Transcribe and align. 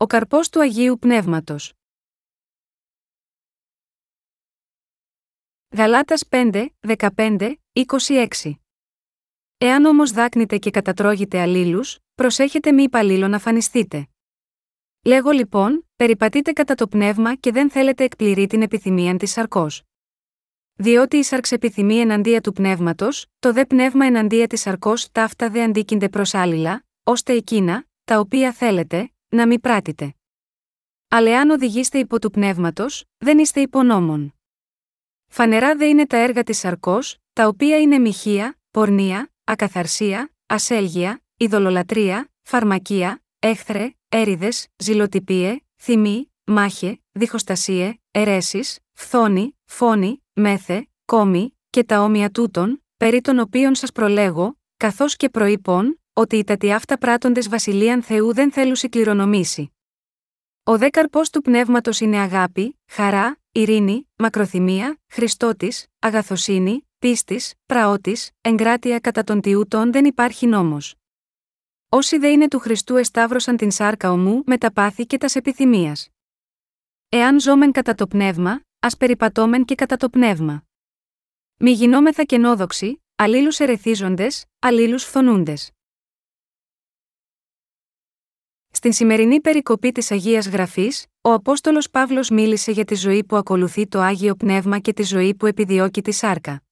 ο 0.00 0.06
καρπός 0.06 0.48
του 0.48 0.60
Αγίου 0.60 0.98
Πνεύματος. 0.98 1.72
Γαλάτας 5.76 6.24
5, 6.28 6.66
15, 6.80 7.54
26 7.72 8.26
Εάν 9.58 9.84
όμως 9.84 10.10
δάκνετε 10.10 10.58
και 10.58 10.70
κατατρώγετε 10.70 11.40
αλλήλους, 11.40 11.98
προσέχετε 12.14 12.72
μη 12.72 12.82
υπαλλήλω 12.82 13.28
να 13.28 13.38
φανιστείτε. 13.38 14.08
Λέγω 15.04 15.30
λοιπόν, 15.30 15.88
περιπατείτε 15.96 16.52
κατά 16.52 16.74
το 16.74 16.88
πνεύμα 16.88 17.34
και 17.34 17.52
δεν 17.52 17.70
θέλετε 17.70 18.04
εκπληρεί 18.04 18.46
την 18.46 18.62
επιθυμία 18.62 19.16
της 19.16 19.30
σαρκός. 19.30 19.82
Διότι 20.74 21.16
η 21.16 21.22
σαρξ 21.22 21.52
επιθυμεί 21.52 21.98
εναντία 21.98 22.40
του 22.40 22.52
πνεύματος, 22.52 23.26
το 23.38 23.52
δε 23.52 23.66
πνεύμα 23.66 24.06
εναντία 24.06 24.46
της 24.46 24.60
σαρκός 24.60 25.12
ταύτα 25.12 25.50
δε 25.50 25.62
αντίκυνται 25.62 26.08
προς 26.08 26.34
άλληλα, 26.34 26.84
ώστε 27.02 27.32
εκείνα, 27.32 27.86
τα 28.04 28.18
οποία 28.18 28.52
θέλετε, 28.52 29.12
να 29.28 29.46
μην 29.46 29.60
πράτητε. 29.60 30.14
Αλλά 31.08 31.30
εάν 31.30 31.50
οδηγείστε 31.50 31.98
υπό 31.98 32.20
του 32.20 32.30
πνεύματος, 32.30 33.04
δεν 33.18 33.38
είστε 33.38 33.60
υπονόμων. 33.60 34.34
Φανερά 35.26 35.76
δε 35.76 35.86
είναι 35.86 36.06
τα 36.06 36.16
έργα 36.16 36.42
της 36.42 36.58
σαρκός, 36.58 37.16
τα 37.32 37.46
οποία 37.46 37.80
είναι 37.80 37.98
μοιχεία, 37.98 38.58
πορνεία, 38.70 39.32
ακαθαρσία, 39.44 40.32
ασέλγεια, 40.46 41.22
ειδωλολατρεία, 41.36 42.30
φαρμακεία, 42.42 43.22
έχθρε, 43.38 43.90
έριδες, 44.08 44.66
ζηλοτυπίε, 44.76 45.56
θυμή, 45.76 46.32
μάχε, 46.44 47.00
διχοστασίε, 47.12 47.94
αιρέσεις, 48.10 48.78
φθόνη, 48.92 49.58
φόνη, 49.64 50.22
μέθε, 50.32 50.88
κόμη, 51.04 51.58
και 51.70 51.84
τα 51.84 52.02
όμοια 52.02 52.30
τούτων, 52.30 52.84
περί 52.96 53.20
των 53.20 53.38
οποίων 53.38 53.74
σας 53.74 53.92
προλέγω, 53.92 54.58
καθώς 54.76 55.16
και 55.16 55.28
προείπων, 55.28 56.00
ότι 56.18 56.36
οι 56.36 56.44
τατιάφτα 56.44 56.74
αυτά 56.74 56.98
πράτοντε 56.98 57.40
βασιλείαν 57.48 58.02
Θεού 58.02 58.34
δεν 58.34 58.52
θέλουν 58.52 58.76
κληρονομήσει. 58.90 59.72
Ο 60.62 60.78
δε 60.78 60.88
καρπό 60.88 61.20
του 61.32 61.42
πνεύματος 61.42 62.00
είναι 62.00 62.18
αγάπη, 62.18 62.80
χαρά, 62.86 63.38
ειρήνη, 63.52 64.08
μακροθυμία, 64.16 65.00
Χριστότης, 65.08 65.86
αγαθοσύνη, 65.98 66.88
πίστης, 66.98 67.54
πραότη, 67.66 68.16
εγκράτεια 68.40 68.98
κατά 68.98 69.24
των 69.24 69.40
τιούτων 69.40 69.92
δεν 69.92 70.04
υπάρχει 70.04 70.46
νόμος. 70.46 70.94
Όσοι 71.88 72.18
δε 72.18 72.28
είναι 72.28 72.48
του 72.48 72.58
Χριστού 72.58 72.96
εσταύρωσαν 72.96 73.56
την 73.56 73.70
σάρκα 73.70 74.12
ομού 74.12 74.42
με 74.46 74.58
τα 74.58 74.72
πάθη 74.72 75.06
και 75.06 75.18
τας 75.18 75.36
επιθυμίας. 75.36 76.08
Εάν 77.08 77.40
ζώμεν 77.40 77.72
κατά 77.72 77.94
το 77.94 78.06
πνεύμα, 78.06 78.60
ας 78.78 78.96
περιπατώμεν 78.96 79.64
και 79.64 79.74
κατά 79.74 79.96
το 79.96 80.08
πνεύμα. 80.08 80.64
Μη 81.56 81.70
γινόμεθα 81.70 82.24
κενόδοξοι, 82.24 83.02
αλλήλους 83.16 83.58
ερεθίζοντες, 83.58 84.44
αλλήλους 84.58 85.04
φθονούντες. 85.04 85.72
Στην 88.70 88.92
σημερινή 88.92 89.40
περικοπή 89.40 89.92
της 89.92 90.10
Αγίας 90.10 90.48
Γραφής, 90.48 91.06
ο 91.20 91.32
Απόστολος 91.32 91.90
Παύλος 91.90 92.30
μίλησε 92.30 92.72
για 92.72 92.84
τη 92.84 92.94
ζωή 92.94 93.24
που 93.24 93.36
ακολουθεί 93.36 93.86
το 93.86 94.00
άγιο 94.00 94.34
πνεύμα 94.34 94.78
και 94.78 94.92
τη 94.92 95.02
ζωή 95.02 95.34
που 95.34 95.46
επιδιώκει 95.46 96.02
τη 96.02 96.12
σάρκα. 96.12 96.62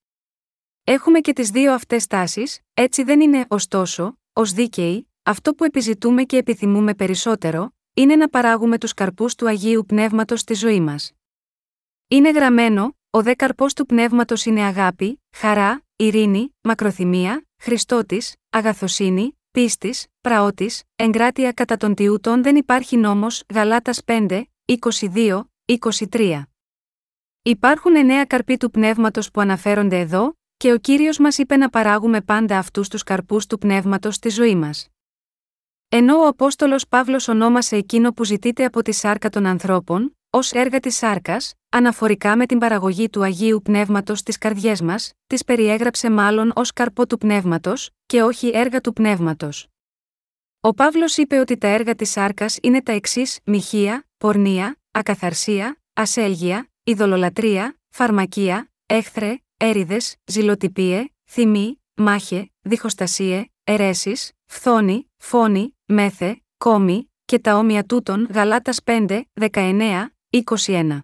Έχουμε 0.85 1.21
και 1.21 1.33
τις 1.33 1.51
δύο 1.51 1.73
αυτές 1.73 2.07
τάσεις, 2.07 2.61
έτσι 2.75 3.03
δεν 3.03 3.21
είναι, 3.21 3.45
ωστόσο, 3.49 4.19
ως 4.33 4.53
δίκαιοι, 4.53 5.11
αυτό 5.23 5.55
που 5.55 5.65
επιζητούμε 5.65 6.23
και 6.23 6.37
επιθυμούμε 6.37 6.95
περισσότερο, 6.95 7.75
είναι 7.95 8.17
να 8.17 8.29
παράγουμε 8.29 8.79
τους 8.79 8.95
καρπούς 8.95 9.35
του 9.35 9.49
Αγίου 9.49 9.85
Πνεύματος 9.87 10.41
στη 10.41 10.55
ζωή 10.55 10.81
μας. 10.81 11.13
Είναι 12.09 12.31
γραμμένο, 12.31 12.97
ο 13.11 13.23
δε 13.23 13.35
καρπός 13.35 13.73
του 13.73 13.87
πνεύματος 13.87 14.45
είναι 14.45 14.63
αγάπη, 14.63 15.23
χαρά, 15.37 15.85
ειρήνη, 15.97 16.55
μακροθυμία, 16.61 17.47
Χριστότης, 17.63 18.35
αγαθοσύνη, 18.51 19.39
πίστης, 19.57 20.07
πραότη, 20.21 20.71
εγκράτεια 20.97 21.53
κατά 21.53 21.77
των 21.77 21.95
τιούτων 21.95 22.43
δεν 22.43 22.57
υπάρχει 22.57 22.97
νόμος, 22.97 23.43
Γαλάτας 23.55 24.01
5, 24.05 24.43
22, 24.65 25.45
23. 26.11 26.43
Υπάρχουν 27.43 27.97
εννέα 27.97 28.25
καρποί 28.25 28.57
του 28.57 28.71
πνεύματος 28.71 29.31
που 29.31 29.41
αναφέρονται 29.41 29.99
εδώ, 30.01 30.33
και 30.57 30.73
ο 30.73 30.79
κύριος 30.79 31.19
μας 31.19 31.39
είπε 31.39 31.57
να 31.57 31.71
παράγουμε 31.71 32.21
πάντα 32.21 32.59
αυτούς 32.59 32.89
τους 32.89 33.03
καρπούς 33.03 33.47
του 33.47 33.59
πνεύματος 33.59 34.15
στη 34.15 34.29
ζωή 34.29 34.55
μας. 34.55 34.89
Ενώ 35.89 36.19
ο 36.19 36.27
Απόστολος 36.27 36.89
Παύλος 36.89 37.29
ονόμασε 37.29 37.77
εκείνο 37.77 38.13
που 38.13 38.25
ζητείται 38.25 38.65
από 38.65 38.83
τη 38.83 38.93
σάρκα 38.93 39.29
των 39.29 39.47
ανθρώπων, 39.47 40.16
ως 40.37 40.53
έργα 40.53 40.81
της 40.81 40.97
σάρκας, 40.97 41.55
αναφορικά 41.69 42.37
με 42.37 42.47
την 42.47 42.59
παραγωγή 42.59 43.09
του 43.09 43.23
Αγίου 43.23 43.61
Πνεύματος 43.63 44.19
στι 44.19 44.39
καρδιές 44.39 44.81
μας, 44.81 45.13
τις 45.27 45.45
περιέγραψε 45.45 46.11
μάλλον 46.11 46.53
ως 46.55 46.73
καρπό 46.73 47.07
του 47.07 47.19
πνεύματος, 47.19 47.91
και 48.07 48.23
όχι 48.23 48.51
έργα 48.55 48.81
του 48.81 48.93
πνεύματος. 48.93 49.67
Ο 50.61 50.75
Παύλος 50.75 51.17
είπε 51.17 51.39
ότι 51.39 51.59
τα 51.59 51.69
έργα 51.69 51.95
της 51.95 52.11
σάρκας 52.11 52.59
είναι 52.63 52.83
τα 52.83 52.93
εξής: 52.93 53.39
μοιχεία, 53.45 54.07
πορνεία, 54.19 54.81
ακαθαρσία, 54.91 55.83
ασέλγεια, 55.93 56.69
ειδωλολατρεία, 56.85 57.79
φαρμακεία, 57.89 58.71
έχθρε, 58.87 59.37
έριδες, 59.57 60.17
ζηλοτυπίε, 60.25 61.05
θυμή, 61.25 61.81
μάχε, 61.95 62.51
διχοστασίε, 62.61 63.45
αιρέσεις, 63.65 64.33
φθόνη, 64.47 65.11
φόνη, 65.17 65.77
μέθε, 65.85 66.41
κόμη, 66.59 67.11
και 67.25 67.39
τα 67.39 67.57
όμοια 67.57 67.85
τούτων 67.85 68.27
Γαλάτας 68.31 68.81
5, 68.85 69.23
19, 69.53 70.16
21. 70.31 70.99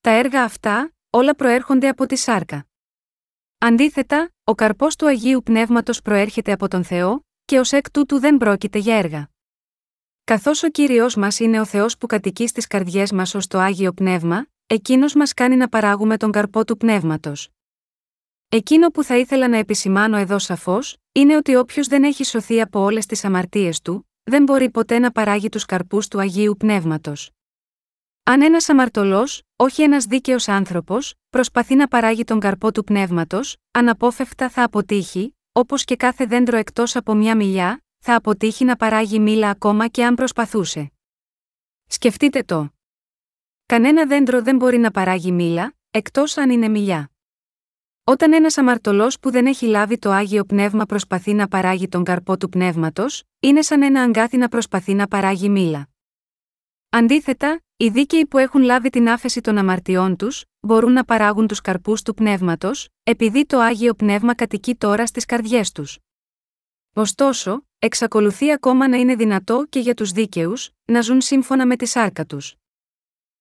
Τα 0.00 0.10
έργα 0.10 0.42
αυτά, 0.42 0.92
όλα 1.10 1.34
προέρχονται 1.34 1.88
από 1.88 2.06
τη 2.06 2.16
σάρκα. 2.16 2.66
Αντίθετα, 3.58 4.30
ο 4.44 4.54
καρπός 4.54 4.96
του 4.96 5.06
Αγίου 5.06 5.42
Πνεύματος 5.42 6.02
προέρχεται 6.02 6.52
από 6.52 6.68
τον 6.68 6.84
Θεό, 6.84 7.26
και 7.44 7.58
ως 7.58 7.72
εκ 7.72 7.90
τούτου 7.90 8.18
δεν 8.18 8.36
πρόκειται 8.36 8.78
για 8.78 8.96
έργα. 8.96 9.30
Καθώς 10.24 10.62
ο 10.62 10.68
κύριος 10.70 11.16
μας 11.16 11.38
είναι 11.38 11.60
ο 11.60 11.64
Θεός 11.64 11.98
που 11.98 12.06
κατοικεί 12.06 12.46
στις 12.46 12.66
καρδιές 12.66 13.12
μας 13.12 13.34
ως 13.34 13.46
το 13.46 13.58
Άγιο 13.58 13.92
Πνεύμα, 13.92 14.46
εκείνος 14.66 15.14
μας 15.14 15.34
κάνει 15.34 15.56
να 15.56 15.68
παράγουμε 15.68 16.16
τον 16.16 16.30
καρπό 16.30 16.64
του 16.64 16.76
πνεύματος. 16.76 17.50
Εκείνο 18.48 18.88
που 18.88 19.02
θα 19.02 19.16
ήθελα 19.16 19.48
να 19.48 19.56
επισημάνω 19.56 20.16
εδώ 20.16 20.38
σαφώς, 20.38 20.96
είναι 21.12 21.36
ότι 21.36 21.56
όποιος 21.56 21.86
δεν 21.86 22.04
έχει 22.04 22.24
σωθεί 22.24 22.60
από 22.60 22.80
όλες 22.80 23.06
τις 23.06 23.24
αμαρτίες 23.24 23.80
του, 23.80 24.10
δεν 24.22 24.42
μπορεί 24.42 24.70
ποτέ 24.70 24.98
να 24.98 25.12
παράγει 25.12 25.48
τους 25.48 25.64
καρπούς 25.64 26.08
του 26.08 26.20
Αγίου 26.20 26.56
Πνεύματος. 26.56 27.35
Αν 28.28 28.42
ένας 28.42 28.68
αμαρτωλός, 28.68 29.42
όχι 29.56 29.82
ένας 29.82 30.04
δίκαιος 30.04 30.48
άνθρωπος, 30.48 31.14
προσπαθεί 31.30 31.74
να 31.74 31.88
παράγει 31.88 32.24
τον 32.24 32.40
καρπό 32.40 32.72
του 32.72 32.84
πνεύματος, 32.84 33.56
αναπόφευκτα 33.70 34.48
θα 34.48 34.62
αποτύχει, 34.62 35.36
όπως 35.52 35.84
και 35.84 35.96
κάθε 35.96 36.26
δέντρο 36.26 36.56
εκτός 36.56 36.96
από 36.96 37.14
μια 37.14 37.36
μιλιά, 37.36 37.84
θα 37.98 38.14
αποτύχει 38.14 38.64
να 38.64 38.76
παράγει 38.76 39.18
μήλα 39.18 39.50
ακόμα 39.50 39.88
και 39.88 40.04
αν 40.04 40.14
προσπαθούσε. 40.14 40.92
Σκεφτείτε 41.86 42.42
το. 42.42 42.68
Κανένα 43.66 44.06
δέντρο 44.06 44.42
δεν 44.42 44.56
μπορεί 44.56 44.78
να 44.78 44.90
παράγει 44.90 45.32
μήλα, 45.32 45.74
εκτός 45.90 46.36
αν 46.36 46.50
είναι 46.50 46.68
μιλιά. 46.68 47.10
Όταν 48.04 48.32
ένας 48.32 48.58
αμαρτωλός 48.58 49.18
που 49.18 49.30
δεν 49.30 49.46
έχει 49.46 49.66
λάβει 49.66 49.98
το 49.98 50.10
άγιο 50.10 50.44
πνεύμα 50.44 50.84
προσπαθεί 50.84 51.34
να 51.34 51.48
παράγει 51.48 51.88
τον 51.88 52.04
καρπό 52.04 52.36
του 52.36 52.48
πνεύματος, 52.48 53.22
είναι 53.40 53.62
σαν 53.62 53.82
ένα 53.82 54.02
αγκάθι 54.02 54.36
να 54.36 54.48
προσπαθεί 54.48 54.94
να 54.94 55.08
παράγει 55.08 55.48
μήλα. 55.48 55.88
Αντίθετα, 56.88 57.60
οι 57.76 57.88
δίκαιοι 57.88 58.26
που 58.26 58.38
έχουν 58.38 58.62
λάβει 58.62 58.90
την 58.90 59.08
άφεση 59.08 59.40
των 59.40 59.58
αμαρτιών 59.58 60.16
τους, 60.16 60.44
μπορούν 60.60 60.92
να 60.92 61.04
παράγουν 61.04 61.46
τους 61.46 61.60
καρπούς 61.60 62.02
του 62.02 62.14
πνεύματος, 62.14 62.88
επειδή 63.02 63.46
το 63.46 63.58
άγιο 63.58 63.94
πνεύμα 63.94 64.34
κατοικεί 64.34 64.74
τώρα 64.74 65.06
στις 65.06 65.24
καρδιές 65.24 65.72
τους. 65.72 65.98
Ωστόσο, 66.92 67.66
εξακολουθεί 67.78 68.52
ακόμα 68.52 68.88
να 68.88 68.96
είναι 68.96 69.14
δυνατό 69.14 69.66
και 69.68 69.78
για 69.78 69.94
τους 69.94 70.10
δίκαιους, 70.10 70.70
να 70.84 71.00
ζουν 71.00 71.20
σύμφωνα 71.20 71.66
με 71.66 71.76
τη 71.76 71.86
σάρκα 71.86 72.24
τους. 72.24 72.54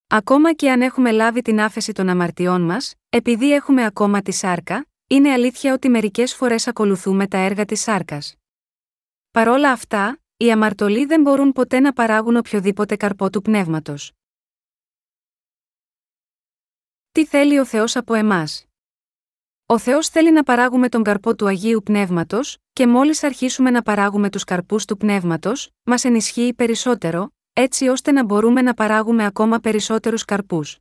Ακόμα 0.07 0.53
και 0.53 0.72
αν 0.72 0.81
έχουμε 0.81 1.12
λάβει 1.12 1.41
την 1.41 1.62
άφεση 1.62 1.91
των 1.91 2.09
αμαρτιών 2.09 2.62
μας, 2.62 2.95
επειδή 3.09 3.53
έχουμε 3.53 3.85
ακόμα 3.85 4.22
τη 4.22 4.31
σάρκα, 4.31 4.88
είναι 5.07 5.31
αλήθεια 5.31 5.73
ότι 5.73 5.89
μερικές 5.89 6.33
φορές 6.33 6.67
ακολουθούμε 6.67 7.27
τα 7.27 7.38
έργα 7.38 7.66
της 7.66 7.81
σάρκας. 7.81 8.35
Παρόλα 9.31 9.72
αυτά, 9.72 10.19
οι 10.45 10.51
αμαρτωλοί 10.51 11.06
δεν 11.06 11.21
μπορούν 11.21 11.51
ποτέ 11.51 11.80
να 11.80 11.94
παράγουν 11.94 12.36
οποιοδήποτε 12.36 12.95
καρπό 12.95 13.30
του 13.30 13.42
πνεύματος. 13.42 14.12
Τι 17.12 17.25
θέλει 17.25 17.59
ο 17.59 17.65
Θεός 17.65 17.95
από 17.95 18.13
εμάς; 18.13 18.65
Ο 19.65 19.77
Θεός 19.77 20.09
θέλει 20.09 20.31
να 20.31 20.44
παράγουμε 20.44 20.89
τον 20.89 21.03
καρπό 21.03 21.36
του 21.36 21.47
Αγίου 21.47 21.81
Πνεύματος, 21.83 22.57
και 22.74 22.88
μόλις 22.88 23.24
αρχίσουμε 23.24 23.69
να 23.69 23.81
παράγουμε 23.81 24.30
τους 24.30 24.44
καρπούς 24.44 24.86
του 24.86 24.97
Πνεύματος, 24.97 25.71
μας 25.83 26.03
ενισχύει 26.03 26.53
περισσότερο, 26.53 27.33
έτσι 27.53 27.88
ώστε 27.88 28.12
να 28.12 28.24
μπορούμε 28.24 28.62
να 28.62 28.74
παράγουμε 28.74 29.25
ακόμα 29.25 29.59
περισσότερους 29.59 30.25
καρπούς. 30.25 30.80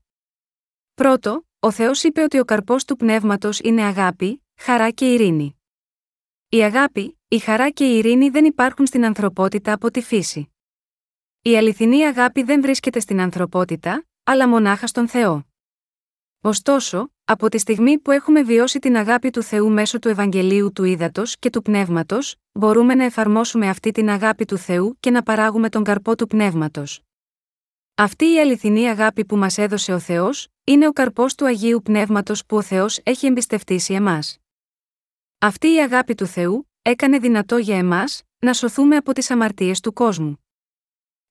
Πρώτο, 0.95 1.47
ο 1.61 1.71
Θεός 1.71 2.03
είπε 2.03 2.23
ότι 2.23 2.39
ο 2.39 2.45
καρπός 2.45 2.85
του 2.85 2.97
πνεύματος 2.97 3.59
είναι 3.59 3.83
αγάπη, 3.83 4.45
χαρά 4.57 4.91
και 4.91 5.13
ειρήνη. 5.13 5.59
Η 6.49 6.63
αγάπη, 6.63 7.19
η 7.35 7.39
χαρά 7.39 7.71
και 7.71 7.85
η 7.85 7.97
ειρήνη 7.97 8.29
δεν 8.29 8.45
υπάρχουν 8.45 8.87
στην 8.87 9.05
ανθρωπότητα 9.05 9.73
από 9.73 9.91
τη 9.91 10.01
φύση. 10.03 10.53
Η 11.43 11.57
αληθινή 11.57 12.07
αγάπη 12.07 12.43
δεν 12.43 12.61
βρίσκεται 12.61 13.01
στην 13.01 13.21
ανθρωπότητα, 13.21 14.07
αλλά 14.25 14.49
μονάχα 14.49 14.87
στον 14.87 15.09
Θεό. 15.09 15.47
Ωστόσο, 16.41 17.11
από 17.25 17.49
τη 17.49 17.59
στιγμή 17.59 17.99
που 17.99 18.11
έχουμε 18.11 18.43
βιώσει 18.43 18.79
την 18.79 18.97
αγάπη 18.97 19.31
του 19.31 19.43
Θεού 19.43 19.71
μέσω 19.71 19.99
του 19.99 20.09
Ευαγγελίου 20.09 20.73
του 20.73 20.85
Ήδατος 20.85 21.39
και 21.39 21.51
του 21.51 21.63
Πνεύματος, 21.63 22.37
μπορούμε 22.53 22.95
να 22.95 23.05
εφαρμόσουμε 23.05 23.69
αυτή 23.69 23.91
την 23.91 24.09
αγάπη 24.09 24.45
του 24.45 24.57
Θεού 24.57 24.97
και 25.01 25.11
να 25.11 25.23
παράγουμε 25.23 25.69
τον 25.69 25.85
καρπό 25.85 26.17
του 26.17 26.27
Πνεύματος. 26.27 27.03
Αυτή 27.95 28.25
η 28.25 28.39
αληθινή 28.41 28.89
αγάπη 28.89 29.25
που 29.25 29.37
μας 29.37 29.59
έδωσε 29.59 29.93
ο 29.93 29.99
Θεός, 29.99 30.49
είναι 30.65 30.87
ο 30.87 30.93
καρπός 30.93 31.35
του 31.35 31.47
Αγίου 31.47 31.83
Πνεύματος 31.83 32.47
που 32.47 32.57
ο 32.57 32.63
Θεός 32.63 33.01
έχει 33.03 33.27
εμπιστευτεί 33.27 33.79
σε 33.79 33.95
εμάς. 33.95 34.39
Αυτή 35.39 35.75
η 35.75 35.81
αγάπη 35.81 36.15
του 36.15 36.27
Θεού, 36.27 36.69
έκανε 36.87 37.19
δυνατό 37.19 37.57
για 37.57 37.77
εμάς, 37.77 38.23
να 38.39 38.53
σωθούμε 38.53 38.97
από 38.97 39.13
τις 39.13 39.31
αμαρτίες 39.31 39.81
του 39.81 39.93
κόσμου. 39.93 40.45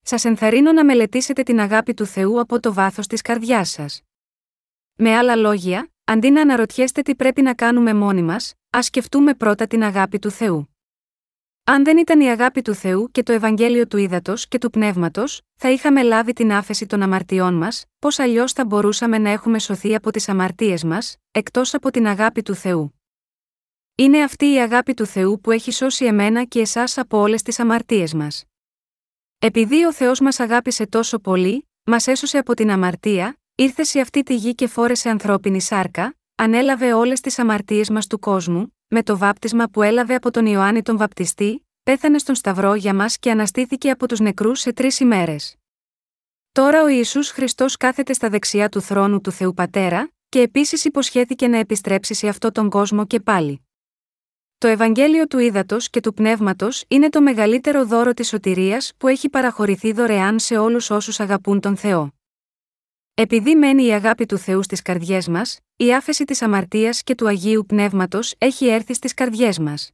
Σας 0.02 0.26
ενθαρρύνω 0.26 0.72
να 0.72 0.86
μελετήσετε 0.86 1.44
την 1.44 1.60
αγάπη 1.60 1.94
του 1.94 2.06
Θεού 2.06 2.40
από 2.40 2.60
το 2.60 2.74
βάθος 2.74 3.08
της 3.08 3.22
καρδιάς 3.22 3.70
σας. 3.70 4.02
Με 4.96 5.16
άλλα 5.16 5.36
λόγια, 5.36 5.92
αντί 6.04 6.30
να 6.30 6.42
αναρωτιέστε 6.42 7.02
τι 7.02 7.16
πρέπει 7.16 7.42
να 7.42 7.54
κάνουμε 7.54 7.94
μόνοι 7.94 8.22
μας, 8.22 8.54
ας 8.70 8.86
σκεφτούμε 8.86 9.34
πρώτα 9.34 9.68
την 9.68 9.84
αγάπη 9.84 10.20
του 10.20 10.32
Θεού. 10.32 10.76
Αν 11.64 11.84
δεν 11.84 11.98
ήταν 11.98 12.20
η 12.20 12.30
αγάπη 12.30 12.62
του 12.62 12.74
Θεού 12.74 13.12
και 13.12 13.24
το 13.24 13.32
Ευαγγέλιο 13.32 13.88
του 13.88 13.98
Ήδατος 13.98 14.48
και 14.48 14.58
του 14.58 14.70
Πνεύματος, 14.70 15.42
θα 15.56 15.70
είχαμε 15.70 16.04
λάβει 16.04 16.34
την 16.34 16.52
άφεση 16.52 16.86
των 16.86 17.02
αμαρτιών 17.02 17.54
μας, 17.54 17.86
πώς 18.00 18.20
αλλιώς 18.20 18.54
θα 18.54 18.66
μπορούσαμε 18.66 19.18
να 19.18 19.30
έχουμε 19.30 19.60
σωθεί 19.60 19.96
από 19.96 20.12
τις 20.12 20.30
αμαρτίες 20.30 20.84
μας, 20.84 21.16
εκτός 21.32 21.74
από 21.74 21.92
την 21.92 22.08
αγάπη 22.08 22.42
του 22.42 22.56
Θεού. 22.56 23.03
Είναι 23.96 24.24
αυτή 24.24 24.46
η 24.46 24.60
αγάπη 24.60 24.94
του 24.94 25.06
Θεού 25.06 25.40
που 25.42 25.52
έχει 25.52 25.72
σώσει 25.72 26.06
εμένα 26.06 26.44
και 26.44 26.60
εσάς 26.60 26.98
από 26.98 27.18
όλες 27.18 27.42
τις 27.42 27.60
αμαρτίες 27.60 28.14
μας. 28.14 28.44
Επειδή 29.40 29.86
ο 29.86 29.94
Θεός 29.94 30.20
μας 30.20 30.40
αγάπησε 30.40 30.86
τόσο 30.88 31.20
πολύ, 31.20 31.70
μας 31.84 32.08
έσωσε 32.08 32.38
από 32.38 32.54
την 32.54 32.72
αμαρτία, 32.72 33.38
ήρθε 33.56 33.84
σε 33.84 34.00
αυτή 34.00 34.24
τη 34.24 34.36
γη 34.36 34.56
και 34.56 34.68
φόρεσε 34.68 35.10
ανθρώπινη 35.10 35.62
σάρκα, 35.62 36.16
ανέλαβε 36.36 36.94
όλες 36.94 37.20
τις 37.22 37.40
αμαρτίες 37.40 37.90
μας 37.90 38.08
του 38.08 38.20
κόσμου, 38.20 38.76
με 38.88 39.04
το 39.04 39.18
βάπτισμα 39.18 39.68
που 39.68 39.82
έλαβε 39.82 40.16
από 40.16 40.32
τον 40.32 40.46
Ιωάννη 40.46 40.82
τον 40.82 40.98
Βαπτιστή, 40.98 41.68
πέθανε 41.84 42.18
στον 42.18 42.36
Σταυρό 42.36 42.74
για 42.74 42.94
μας 42.94 43.18
και 43.18 43.32
αναστήθηκε 43.32 43.90
από 43.90 44.08
τους 44.08 44.20
νεκρούς 44.20 44.60
σε 44.60 44.74
τρεις 44.74 45.00
ημέρες. 45.00 45.56
Τώρα 46.52 46.84
ο 46.84 46.88
Ιησούς 46.88 47.30
Χριστός 47.30 47.78
κάθεται 47.78 48.14
στα 48.14 48.30
δεξιά 48.30 48.70
του 48.70 48.82
θρόνου 48.82 49.22
του 49.22 49.32
Θεού 49.32 49.54
Πατέρα, 49.54 50.12
και 50.30 50.40
επίσης 50.40 50.86
υποσχέθηκε 50.86 51.48
να 51.48 51.58
επιστρέψει 51.58 52.14
σε 52.14 52.28
αυτό 52.28 52.52
τον 52.52 52.70
κόσμο 52.70 53.06
και 53.06 53.20
πάλι. 53.20 53.68
Το 54.64 54.70
Ευαγγέλιο 54.70 55.28
του 55.28 55.40
Ήδατος 55.40 55.90
και 55.90 56.00
του 56.00 56.14
Πνεύματος 56.14 56.84
είναι 56.88 57.10
το 57.10 57.22
μεγαλύτερο 57.22 57.86
δώρο 57.86 58.14
της 58.14 58.28
σωτηρίας 58.28 58.92
που 58.98 59.08
έχει 59.08 59.30
παραχωρηθεί 59.30 59.92
δωρεάν 59.92 60.40
σε 60.40 60.58
όλους 60.58 60.90
όσους 60.90 61.20
αγαπούν 61.20 61.60
τον 61.60 61.78
Θεό. 61.78 62.14
Επειδή 63.14 63.56
μένει 63.56 63.86
η 63.86 63.92
αγάπη 63.92 64.26
του 64.26 64.38
Θεού 64.38 64.64
στις 64.64 64.82
καρδιές 64.82 65.28
μας, 65.28 65.60
η 65.76 65.94
άφεση 65.94 66.24
της 66.24 66.42
αμαρτίας 66.42 67.04
και 67.04 67.16
του 67.16 67.28
Αγίου 67.28 67.66
Πνεύματος 67.68 68.36
έχει 68.38 68.68
έρθει 68.68 68.94
στις 68.94 69.14
καρδιές 69.14 69.60
μας. 69.60 69.92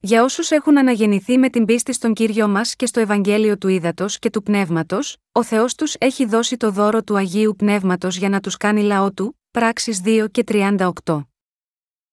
Για 0.00 0.24
όσους 0.24 0.50
έχουν 0.50 0.78
αναγεννηθεί 0.78 1.38
με 1.38 1.48
την 1.48 1.64
πίστη 1.64 1.92
στον 1.92 2.14
κύριο 2.14 2.48
μας 2.48 2.76
και 2.76 2.86
στο 2.86 3.00
Ευαγγέλιο 3.00 3.58
του 3.58 3.68
Ήδατος 3.68 4.18
και 4.18 4.30
του 4.30 4.42
Πνεύματος, 4.42 5.16
ο 5.32 5.42
Θεός 5.42 5.74
τους 5.74 5.94
έχει 5.98 6.24
δώσει 6.24 6.56
το 6.56 6.70
δώρο 6.70 7.02
του 7.02 7.16
Αγίου 7.16 7.54
Πνεύματος 7.58 8.16
για 8.16 8.28
να 8.28 8.40
τους 8.40 8.56
κάνει 8.56 8.82
λαό 8.82 9.12
του, 9.12 9.40
πράξεις 9.50 10.00
2 10.04 10.28
και 10.30 10.44
38. 10.44 11.28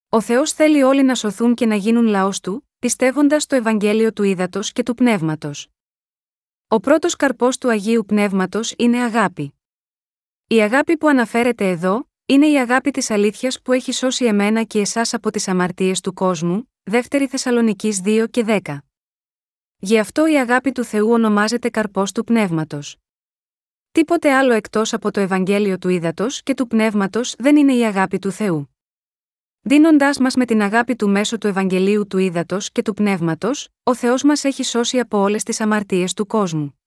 Ο 0.09 0.21
Θεός 0.21 0.51
θέλει 0.51 0.83
όλοι 0.83 1.03
να 1.03 1.15
σωθούν 1.15 1.53
και 1.53 1.65
να 1.65 1.75
γίνουν 1.75 2.05
λαός 2.05 2.39
του, 2.39 2.69
πιστεύοντας 2.79 3.45
το 3.45 3.55
Ευαγγέλιο 3.55 4.13
του 4.13 4.23
Ήδατος 4.23 4.71
και 4.71 4.83
του 4.83 4.93
Πνεύματος. 4.93 5.67
Ο 6.67 6.79
πρώτος 6.79 7.15
καρπός 7.15 7.57
του 7.57 7.69
Αγίου 7.69 8.05
Πνεύματος 8.05 8.73
είναι 8.77 8.97
αγάπη. 9.03 9.53
Η 10.47 10.61
αγάπη 10.61 10.97
που 10.97 11.07
αναφέρεται 11.07 11.69
εδώ, 11.69 12.09
είναι 12.25 12.47
η 12.47 12.59
αγάπη 12.59 12.91
της 12.91 13.09
αλήθειας 13.09 13.61
που 13.61 13.71
έχει 13.71 13.91
σώσει 13.91 14.25
εμένα 14.25 14.63
και 14.63 14.79
εσάς 14.79 15.13
από 15.13 15.31
τις 15.31 15.47
αμαρτίες 15.47 16.01
του 16.01 16.13
κόσμου, 16.13 16.71
2 16.91 17.27
Θεσσαλονική 17.29 17.93
2 18.03 18.25
και 18.31 18.43
10. 18.47 18.77
Γι' 19.77 19.99
αυτό 19.99 20.27
η 20.27 20.35
αγάπη 20.35 20.71
του 20.71 20.83
Θεού 20.83 21.11
ονομάζεται 21.11 21.69
καρπός 21.69 22.11
του 22.11 22.23
πνεύματος. 22.23 22.97
Τίποτε 23.91 24.33
άλλο 24.33 24.53
εκτός 24.53 24.93
από 24.93 25.11
το 25.11 25.19
Ευαγγέλιο 25.19 25.77
του 25.77 25.89
Ήδατος 25.89 26.43
και 26.43 26.53
του 26.53 26.67
πνεύματος 26.67 27.35
δεν 27.37 27.55
είναι 27.55 27.73
η 27.73 27.85
αγάπη 27.85 28.19
του 28.19 28.31
Θεού. 28.31 28.74
Δίνοντάς 29.67 30.17
μας 30.19 30.35
με 30.35 30.45
την 30.45 30.61
αγάπη 30.61 30.95
του 30.95 31.09
μέσω 31.09 31.37
του 31.37 31.47
Ευαγγελίου 31.47 32.07
του 32.07 32.17
Ήδατος 32.17 32.71
και 32.71 32.81
του 32.81 32.93
πνεύματος, 32.93 33.69
ο 33.83 33.95
Θεός 33.95 34.23
μας 34.23 34.43
έχει 34.43 34.63
σώσει 34.63 34.99
από 34.99 35.17
όλες 35.17 35.43
τις 35.43 35.61
αμαρτίες 35.61 36.13
του 36.13 36.25
κόσμου. 36.25 36.79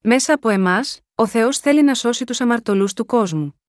Μέσα 0.00 0.34
από 0.34 0.48
εμάς, 0.48 1.00
ο 1.14 1.26
Θεός 1.26 1.58
θέλει 1.58 1.82
να 1.82 1.94
σώσει 1.94 2.24
τους 2.24 2.40
αμαρτωλούς 2.40 2.92
του 2.92 3.06
κόσμου. 3.06 3.60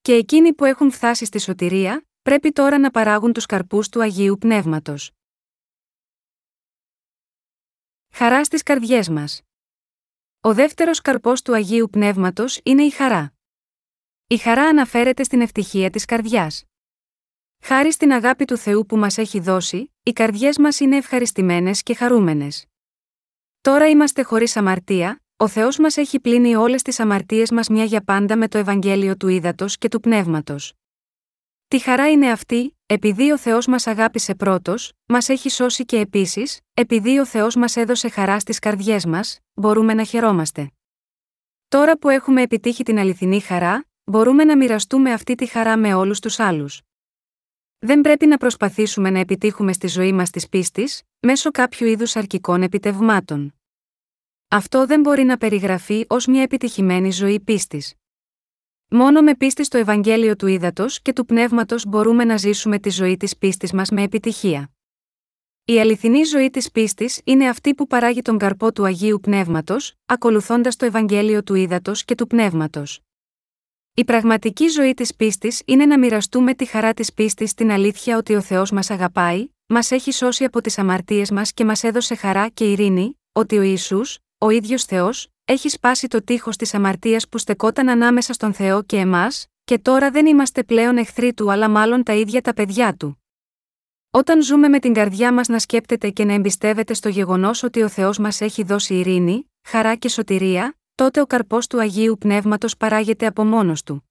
Και 0.00 0.12
εκείνοι 0.12 0.54
που 0.54 0.64
έχουν 0.64 0.90
φτάσει 0.90 1.24
στη 1.24 1.38
σωτηρία, 1.38 2.06
πρέπει 2.22 2.52
τώρα 2.52 2.78
να 2.78 2.90
παράγουν 2.90 3.32
τους 3.32 3.46
καρπούς 3.46 3.88
του 3.88 4.02
Αγίου 4.02 4.38
Πνεύματος. 4.38 5.10
Χαρά 8.12 8.44
στις 8.44 8.62
καρδιές 8.62 9.08
μας. 9.08 9.42
Ο 10.40 10.54
δεύτερος 10.54 11.00
καρπός 11.00 11.42
του 11.42 11.54
Αγίου 11.54 11.88
Πνεύματος 11.90 12.60
είναι 12.62 12.82
η 12.82 12.90
χαρά. 12.90 13.32
Η 14.26 14.36
χαρά 14.36 14.62
αναφέρεται 14.62 15.22
στην 15.22 15.40
ευτυχία 15.40 15.90
της 15.90 16.04
καρδιάς. 16.04 16.64
Χάρη 17.62 17.92
στην 17.92 18.12
αγάπη 18.12 18.44
του 18.44 18.56
Θεού 18.56 18.86
που 18.86 18.96
μας 18.96 19.18
έχει 19.18 19.40
δώσει, 19.40 19.92
οι 20.02 20.12
καρδιές 20.12 20.58
μας 20.58 20.80
είναι 20.80 20.96
ευχαριστημένες 20.96 21.82
και 21.82 21.94
χαρούμενες. 21.94 22.66
Τώρα 23.60 23.88
είμαστε 23.88 24.22
χωρίς 24.22 24.56
αμαρτία, 24.56 25.22
ο 25.36 25.48
Θεός 25.48 25.78
μας 25.78 25.96
έχει 25.96 26.20
πλύνει 26.20 26.56
όλες 26.56 26.82
τις 26.82 27.00
αμαρτίες 27.00 27.50
μας 27.50 27.68
μια 27.68 27.84
για 27.84 28.04
πάντα 28.04 28.36
με 28.36 28.48
το 28.48 28.58
Ευαγγέλιο 28.58 29.16
του 29.16 29.28
Ήδατος 29.28 29.78
και 29.78 29.88
του 29.88 30.00
Πνεύματος. 30.00 30.72
Τι 31.68 31.78
χαρά 31.78 32.10
είναι 32.10 32.30
αυτή, 32.30 32.76
επειδή 32.86 33.30
ο 33.30 33.38
Θεός 33.38 33.66
μας 33.66 33.86
αγάπησε 33.86 34.34
πρώτος, 34.34 34.92
μας 35.06 35.28
έχει 35.28 35.50
σώσει 35.50 35.84
και 35.84 35.98
επίσης, 35.98 36.60
επειδή 36.74 37.18
ο 37.18 37.26
Θεός 37.26 37.56
μας 37.56 37.76
έδωσε 37.76 38.08
χαρά 38.08 38.40
στις 38.40 38.58
καρδιές 38.58 39.06
μας, 39.06 39.38
μπορούμε 39.54 39.94
να 39.94 40.04
χαιρόμαστε. 40.04 40.70
Τώρα 41.68 41.98
που 41.98 42.08
έχουμε 42.08 42.42
επιτύχει 42.42 42.82
την 42.82 42.98
αληθινή 42.98 43.40
χαρά, 43.40 43.84
μπορούμε 44.04 44.44
να 44.44 44.56
μοιραστούμε 44.56 45.12
αυτή 45.12 45.34
τη 45.34 45.46
χαρά 45.46 45.76
με 45.76 45.94
όλους 45.94 46.20
τους 46.20 46.38
άλλους. 46.38 46.80
Δεν 47.82 48.00
πρέπει 48.00 48.26
να 48.26 48.36
προσπαθήσουμε 48.36 49.10
να 49.10 49.18
επιτύχουμε 49.18 49.72
στη 49.72 49.86
ζωή 49.86 50.12
μας 50.12 50.30
της 50.30 50.48
πίστης, 50.48 51.02
μέσω 51.20 51.50
κάποιου 51.50 51.86
είδους 51.86 52.16
αρκικών 52.16 52.62
επιτευγμάτων. 52.62 53.54
Αυτό 54.48 54.86
δεν 54.86 55.00
μπορεί 55.00 55.22
να 55.22 55.36
περιγραφεί 55.36 56.04
ως 56.08 56.26
μια 56.26 56.42
επιτυχημένη 56.42 57.10
ζωή 57.10 57.40
πίστης. 57.40 57.94
Μόνο 58.88 59.20
με 59.20 59.34
πίστη 59.34 59.64
στο 59.64 59.78
Ευαγγέλιο 59.78 60.36
του 60.36 60.46
Ήδατος 60.46 61.02
και 61.02 61.12
του 61.12 61.24
Πνεύματος 61.24 61.84
μπορούμε 61.86 62.24
να 62.24 62.36
ζήσουμε 62.36 62.78
τη 62.78 62.90
ζωή 62.90 63.16
της 63.16 63.36
πίστης 63.36 63.72
μας 63.72 63.90
με 63.90 64.02
επιτυχία. 64.02 64.70
Η 65.64 65.80
αληθινή 65.80 66.22
ζωή 66.22 66.50
της 66.50 66.70
πίστης 66.70 67.20
είναι 67.24 67.48
αυτή 67.48 67.74
που 67.74 67.86
παράγει 67.86 68.22
τον 68.22 68.38
καρπό 68.38 68.72
του 68.72 68.84
Αγίου 68.84 69.20
Πνεύματος, 69.20 69.94
ακολουθώντας 70.06 70.76
το 70.76 70.84
Ευαγγέλιο 70.84 71.42
του 71.42 71.54
Ήδατος 71.54 72.04
και 72.04 72.14
του 72.14 72.26
Πνεύματος. 72.26 73.00
Η 74.00 74.04
πραγματική 74.04 74.68
ζωή 74.68 74.94
της 74.94 75.14
πίστης 75.14 75.62
είναι 75.64 75.86
να 75.86 75.98
μοιραστούμε 75.98 76.54
τη 76.54 76.64
χαρά 76.64 76.94
της 76.94 77.12
πίστης 77.12 77.50
στην 77.50 77.70
αλήθεια 77.70 78.16
ότι 78.16 78.34
ο 78.34 78.40
Θεός 78.40 78.70
μας 78.70 78.90
αγαπάει, 78.90 79.48
μας 79.66 79.90
έχει 79.90 80.12
σώσει 80.12 80.44
από 80.44 80.60
τις 80.60 80.78
αμαρτίες 80.78 81.30
μας 81.30 81.52
και 81.52 81.64
μας 81.64 81.82
έδωσε 81.82 82.14
χαρά 82.14 82.48
και 82.48 82.64
ειρήνη, 82.64 83.20
ότι 83.32 83.58
ο 83.58 83.62
Ισού, 83.62 84.00
ο 84.38 84.50
ίδιος 84.50 84.84
Θεός, 84.84 85.28
έχει 85.44 85.68
σπάσει 85.68 86.08
το 86.08 86.24
τείχος 86.24 86.56
της 86.56 86.74
αμαρτίας 86.74 87.28
που 87.28 87.38
στεκόταν 87.38 87.88
ανάμεσα 87.88 88.32
στον 88.32 88.52
Θεό 88.52 88.82
και 88.82 88.96
εμάς, 88.96 89.46
και 89.64 89.78
τώρα 89.78 90.10
δεν 90.10 90.26
είμαστε 90.26 90.62
πλέον 90.62 90.96
εχθροί 90.96 91.34
του 91.34 91.52
αλλά 91.52 91.68
μάλλον 91.68 92.02
τα 92.02 92.14
ίδια 92.14 92.40
τα 92.40 92.54
παιδιά 92.54 92.94
του. 92.94 93.22
Όταν 94.10 94.42
ζούμε 94.42 94.68
με 94.68 94.78
την 94.78 94.92
καρδιά 94.92 95.32
μας 95.32 95.48
να 95.48 95.58
σκέπτεται 95.58 96.10
και 96.10 96.24
να 96.24 96.32
εμπιστεύεται 96.32 96.94
στο 96.94 97.08
γεγονός 97.08 97.62
ότι 97.62 97.82
ο 97.82 97.88
Θεός 97.88 98.18
μας 98.18 98.40
έχει 98.40 98.62
δώσει 98.62 98.94
ειρήνη, 98.94 99.50
χαρά 99.68 99.94
και 99.94 100.08
σωτηρία, 100.08 100.79
τότε 101.00 101.20
ο 101.20 101.26
καρπός 101.26 101.66
του 101.66 101.80
Αγίου 101.80 102.16
Πνεύματος 102.18 102.76
παράγεται 102.76 103.26
από 103.26 103.44
μόνος 103.44 103.82
του. 103.82 104.10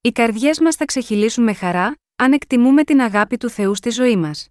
Οι 0.00 0.10
καρδιές 0.12 0.60
μας 0.60 0.76
θα 0.76 0.84
ξεχυλήσουν 0.84 1.44
με 1.44 1.52
χαρά, 1.52 1.98
αν 2.16 2.32
εκτιμούμε 2.32 2.84
την 2.84 3.00
αγάπη 3.00 3.36
του 3.36 3.50
Θεού 3.50 3.74
στη 3.74 3.90
ζωή 3.90 4.16
μας. 4.16 4.48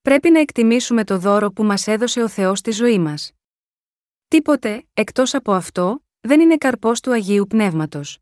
Πρέπει 0.00 0.30
να 0.30 0.38
εκτιμήσουμε 0.40 1.04
το 1.04 1.18
δώρο 1.18 1.50
που 1.50 1.64
μας 1.64 1.86
έδωσε 1.86 2.22
ο 2.22 2.28
Θεός 2.28 2.58
στη 2.58 2.70
ζωή 2.70 2.98
μας. 2.98 3.32
Τίποτε, 4.28 4.86
εκτός 4.92 5.34
από 5.34 5.52
αυτό, 5.52 6.04
δεν 6.20 6.40
είναι 6.40 6.56
καρπός 6.56 7.00
του 7.00 7.12
Αγίου 7.12 7.46
Πνεύματος. 7.46 8.18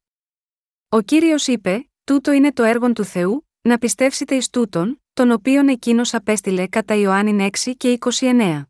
Ο 0.88 1.00
κύριος 1.00 1.47
είπε: 1.47 1.90
Τούτο 2.04 2.32
είναι 2.32 2.52
το 2.52 2.62
έργο 2.62 2.92
του 2.92 3.04
Θεού, 3.04 3.49
να 3.61 3.78
πιστεύσετε 3.78 4.35
εις 4.35 4.50
τούτον, 4.50 5.02
τον 5.12 5.30
οποίον 5.30 5.68
εκείνος 5.68 6.14
απέστειλε 6.14 6.66
κατά 6.66 6.94
Ιωάννη 6.94 7.50
6 7.64 7.75
και 7.76 7.99
29. 8.20 8.62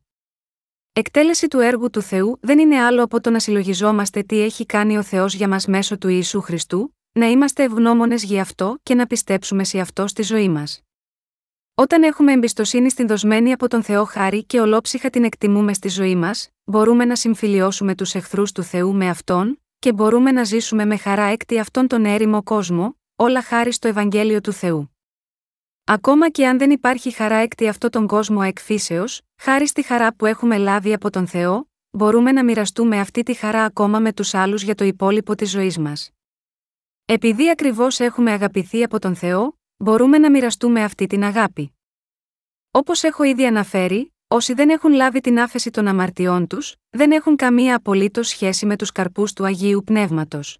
Εκτέλεση 0.98 1.48
του 1.48 1.58
έργου 1.58 1.90
του 1.90 2.02
Θεού 2.02 2.38
δεν 2.40 2.58
είναι 2.58 2.80
άλλο 2.80 3.02
από 3.02 3.20
το 3.20 3.30
να 3.30 3.38
συλλογιζόμαστε 3.38 4.22
τι 4.22 4.40
έχει 4.40 4.66
κάνει 4.66 4.98
ο 4.98 5.02
Θεός 5.02 5.34
για 5.34 5.48
μας 5.48 5.66
μέσω 5.66 5.98
του 5.98 6.08
Ιησού 6.08 6.40
Χριστού, 6.40 6.96
να 7.12 7.26
είμαστε 7.26 7.62
ευγνώμονες 7.62 8.22
γι' 8.22 8.40
αυτό 8.40 8.78
και 8.82 8.94
να 8.94 9.06
πιστέψουμε 9.06 9.64
σε 9.64 9.80
αυτό 9.80 10.06
στη 10.06 10.22
ζωή 10.22 10.48
μας. 10.48 10.82
Όταν 11.74 12.02
έχουμε 12.02 12.32
εμπιστοσύνη 12.32 12.90
στην 12.90 13.06
δοσμένη 13.06 13.52
από 13.52 13.68
τον 13.68 13.82
Θεό 13.82 14.04
χάρη 14.04 14.44
και 14.44 14.60
ολόψυχα 14.60 15.10
την 15.10 15.24
εκτιμούμε 15.24 15.72
στη 15.72 15.88
ζωή 15.88 16.14
μας, 16.14 16.48
μπορούμε 16.64 17.04
να 17.04 17.16
συμφιλιώσουμε 17.16 17.94
τους 17.94 18.14
εχθρούς 18.14 18.52
του 18.52 18.62
Θεού 18.62 18.94
με 18.94 19.08
αυτόν, 19.08 19.62
και 19.78 19.92
μπορούμε 19.92 20.32
να 20.32 20.44
ζήσουμε 20.44 20.84
με 20.84 20.96
χαρά 20.96 21.24
έκτη 21.24 21.58
αυτόν 21.58 21.86
τον 21.86 22.04
έρημο 22.04 22.42
κόσμο, 22.42 22.96
όλα 23.16 23.42
χάρη 23.42 23.72
στο 23.72 23.88
Ευαγγέλιο 23.88 24.40
του 24.40 24.52
Θεού. 24.52 24.97
Ακόμα 25.90 26.30
και 26.30 26.46
αν 26.46 26.58
δεν 26.58 26.70
υπάρχει 26.70 27.10
χαρά 27.10 27.36
έκτη 27.36 27.68
αυτόν 27.68 27.90
τον 27.90 28.06
κόσμο 28.06 28.40
εκφύσεως, 28.44 29.20
χάρη 29.40 29.66
στη 29.66 29.82
χαρά 29.82 30.14
που 30.14 30.26
έχουμε 30.26 30.56
λάβει 30.56 30.92
από 30.92 31.10
τον 31.10 31.26
Θεό, 31.26 31.68
μπορούμε 31.90 32.32
να 32.32 32.44
μοιραστούμε 32.44 33.00
αυτή 33.00 33.22
τη 33.22 33.34
χαρά 33.34 33.64
ακόμα 33.64 33.98
με 33.98 34.12
τους 34.12 34.34
άλλους 34.34 34.62
για 34.62 34.74
το 34.74 34.84
υπόλοιπο 34.84 35.34
της 35.34 35.50
ζωής 35.50 35.78
μας. 35.78 36.10
Επειδή 37.04 37.50
ακριβώς 37.50 38.00
έχουμε 38.00 38.32
αγαπηθεί 38.32 38.82
από 38.82 38.98
τον 38.98 39.14
Θεό, 39.14 39.58
μπορούμε 39.76 40.18
να 40.18 40.30
μοιραστούμε 40.30 40.84
αυτή 40.84 41.06
την 41.06 41.24
αγάπη. 41.24 41.76
Όπως 42.70 43.02
έχω 43.02 43.22
ήδη 43.22 43.46
αναφέρει, 43.46 44.14
όσοι 44.28 44.54
δεν 44.54 44.70
έχουν 44.70 44.92
λάβει 44.92 45.20
την 45.20 45.40
άφεση 45.40 45.70
των 45.70 45.86
αμαρτιών 45.86 46.46
τους, 46.46 46.74
δεν 46.90 47.10
έχουν 47.10 47.36
καμία 47.36 47.76
απολύτως 47.76 48.28
σχέση 48.28 48.66
με 48.66 48.76
τους 48.76 48.92
καρπούς 48.92 49.32
του 49.32 49.44
Αγίου 49.44 49.82
Πνεύματος. 49.84 50.58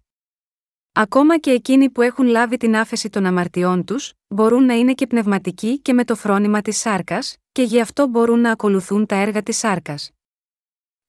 Ακόμα 0.91 1.37
και 1.37 1.51
εκείνοι 1.51 1.89
που 1.89 2.01
έχουν 2.01 2.25
λάβει 2.25 2.57
την 2.57 2.75
άφεση 2.75 3.09
των 3.09 3.25
αμαρτιών 3.25 3.85
τους, 3.85 4.13
μπορούν 4.27 4.65
να 4.65 4.73
είναι 4.73 4.93
και 4.93 5.07
πνευματικοί 5.07 5.79
και 5.79 5.93
με 5.93 6.03
το 6.03 6.15
φρόνημα 6.15 6.61
της 6.61 6.77
σάρκας, 6.77 7.37
και 7.51 7.63
γι' 7.63 7.81
αυτό 7.81 8.07
μπορούν 8.07 8.39
να 8.39 8.51
ακολουθούν 8.51 9.05
τα 9.05 9.15
έργα 9.15 9.43
της 9.43 9.57
σάρκας. 9.57 10.11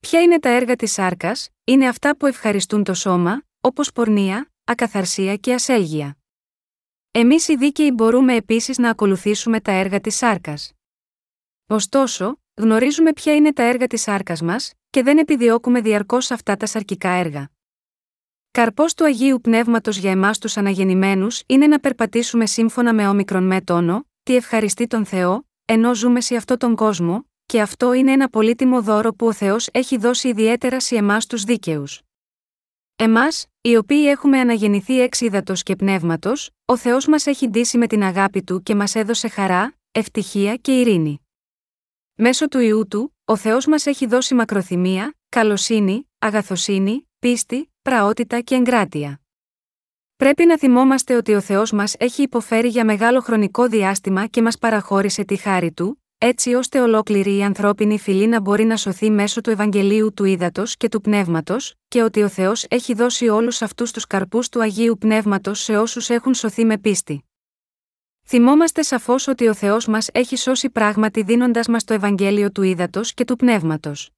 Ποια 0.00 0.20
είναι 0.20 0.38
τα 0.38 0.48
έργα 0.48 0.76
της 0.76 0.92
σάρκας, 0.92 1.48
είναι 1.64 1.88
αυτά 1.88 2.16
που 2.16 2.26
ευχαριστούν 2.26 2.84
το 2.84 2.94
σώμα, 2.94 3.42
όπως 3.60 3.92
πορνεία, 3.92 4.50
ακαθαρσία 4.64 5.36
και 5.36 5.54
ασέλγεια. 5.54 6.16
Εμείς 7.10 7.48
οι 7.48 7.56
δίκαιοι 7.56 7.92
μπορούμε 7.94 8.34
επίσης 8.34 8.78
να 8.78 8.90
ακολουθήσουμε 8.90 9.60
τα 9.60 9.72
έργα 9.72 10.00
της 10.00 10.16
σάρκας. 10.16 10.72
Ωστόσο, 11.66 12.40
γνωρίζουμε 12.54 13.12
ποια 13.12 13.34
είναι 13.34 13.52
τα 13.52 13.62
έργα 13.62 13.86
της 13.86 14.02
σάρκας 14.02 14.42
μας, 14.42 14.72
και 14.90 15.02
δεν 15.02 15.18
επιδιώκουμε 15.18 15.80
διαρκώς 15.80 16.30
αυτά 16.30 16.56
τα 16.56 16.66
σαρκικά 16.66 17.08
έργα. 17.08 17.50
Καρπός 18.52 18.94
του 18.94 19.04
Αγίου 19.04 19.40
Πνεύματος 19.40 19.96
για 19.96 20.10
εμάς 20.10 20.38
τους 20.38 20.56
αναγεννημένους 20.56 21.42
είναι 21.46 21.66
να 21.66 21.80
περπατήσουμε 21.80 22.46
σύμφωνα 22.46 22.94
με 22.94 23.08
όμικρον 23.08 23.46
με 23.46 23.60
τόνο, 23.60 24.06
τι 24.22 24.36
ευχαριστεί 24.36 24.86
τον 24.86 25.04
Θεό, 25.04 25.46
ενώ 25.64 25.94
ζούμε 25.94 26.20
σε 26.20 26.36
αυτόν 26.36 26.58
τον 26.58 26.74
κόσμο, 26.76 27.26
και 27.46 27.60
αυτό 27.60 27.92
είναι 27.92 28.12
ένα 28.12 28.28
πολύτιμο 28.28 28.82
δώρο 28.82 29.12
που 29.14 29.26
ο 29.26 29.32
Θεός 29.32 29.68
έχει 29.72 29.96
δώσει 29.96 30.28
ιδιαίτερα 30.28 30.80
σε 30.80 30.96
εμάς 30.96 31.26
τους 31.26 31.44
δίκαιους. 31.44 32.00
Εμάς, 32.96 33.46
οι 33.60 33.76
οποίοι 33.76 34.04
έχουμε 34.08 34.38
αναγεννηθεί 34.40 35.00
εξ 35.00 35.20
ύδατο 35.20 35.52
και 35.54 35.76
πνεύματος, 35.76 36.50
ο 36.64 36.76
Θεός 36.76 37.06
μας 37.06 37.26
έχει 37.26 37.48
ντύσει 37.48 37.78
με 37.78 37.86
την 37.86 38.02
αγάπη 38.02 38.42
του 38.42 38.62
και 38.62 38.74
μας 38.74 38.94
έδωσε 38.94 39.28
χαρά, 39.28 39.74
ευτυχία 39.90 40.56
και 40.56 40.80
ειρήνη. 40.80 41.26
Μέσω 42.14 42.48
του 42.48 42.58
ιού 42.58 42.88
του, 42.88 43.16
ο 43.24 43.36
Θεός 43.36 43.66
μας 43.66 43.86
έχει 43.86 44.06
δώσει 44.06 44.34
μακροθυμία, 44.34 45.14
καλοσύνη, 45.28 46.10
αγαθοσύνη, 46.18 47.09
πίστη, 47.20 47.72
πραότητα 47.82 48.40
και 48.40 48.54
εγκράτεια. 48.54 49.20
Πρέπει 50.16 50.44
να 50.44 50.58
θυμόμαστε 50.58 51.16
ότι 51.16 51.34
ο 51.34 51.40
Θεός 51.40 51.72
μας 51.72 51.94
έχει 51.98 52.22
υποφέρει 52.22 52.68
για 52.68 52.84
μεγάλο 52.84 53.20
χρονικό 53.20 53.66
διάστημα 53.66 54.26
και 54.26 54.42
μας 54.42 54.58
παραχώρησε 54.58 55.24
τη 55.24 55.36
χάρη 55.36 55.72
του, 55.72 56.02
έτσι 56.18 56.54
ώστε 56.54 56.80
ολόκληρη 56.80 57.36
η 57.36 57.42
ανθρώπινη 57.42 57.98
φυλή 57.98 58.26
να 58.26 58.40
μπορεί 58.40 58.64
να 58.64 58.76
σωθεί 58.76 59.10
μέσω 59.10 59.40
του 59.40 59.50
Ευαγγελίου 59.50 60.12
του 60.14 60.24
Ήδατος 60.24 60.76
και 60.76 60.88
του 60.88 61.00
Πνεύματος, 61.00 61.74
και 61.88 62.02
ότι 62.02 62.22
ο 62.22 62.28
Θεός 62.28 62.66
έχει 62.68 62.94
δώσει 62.94 63.28
όλους 63.28 63.62
αυτούς 63.62 63.90
τους 63.90 64.06
καρπούς 64.06 64.48
του 64.48 64.62
Αγίου 64.62 64.96
Πνεύματος 64.98 65.60
σε 65.60 65.76
όσους 65.76 66.08
έχουν 66.08 66.34
σωθεί 66.34 66.64
με 66.64 66.78
πίστη. 66.78 67.24
Θυμόμαστε 68.26 68.82
σαφώς 68.82 69.26
ότι 69.26 69.48
ο 69.48 69.54
Θεός 69.54 69.86
μας 69.86 70.08
έχει 70.12 70.36
σώσει 70.36 70.70
πράγματι 70.70 71.22
δίνοντας 71.22 71.68
μας 71.68 71.84
το 71.84 71.94
Ευαγγέλιο 71.94 72.50
του 72.50 72.62
Ήδατος 72.62 73.14
και 73.14 73.24
του 73.24 73.36
Πνεύματος. 73.36 74.10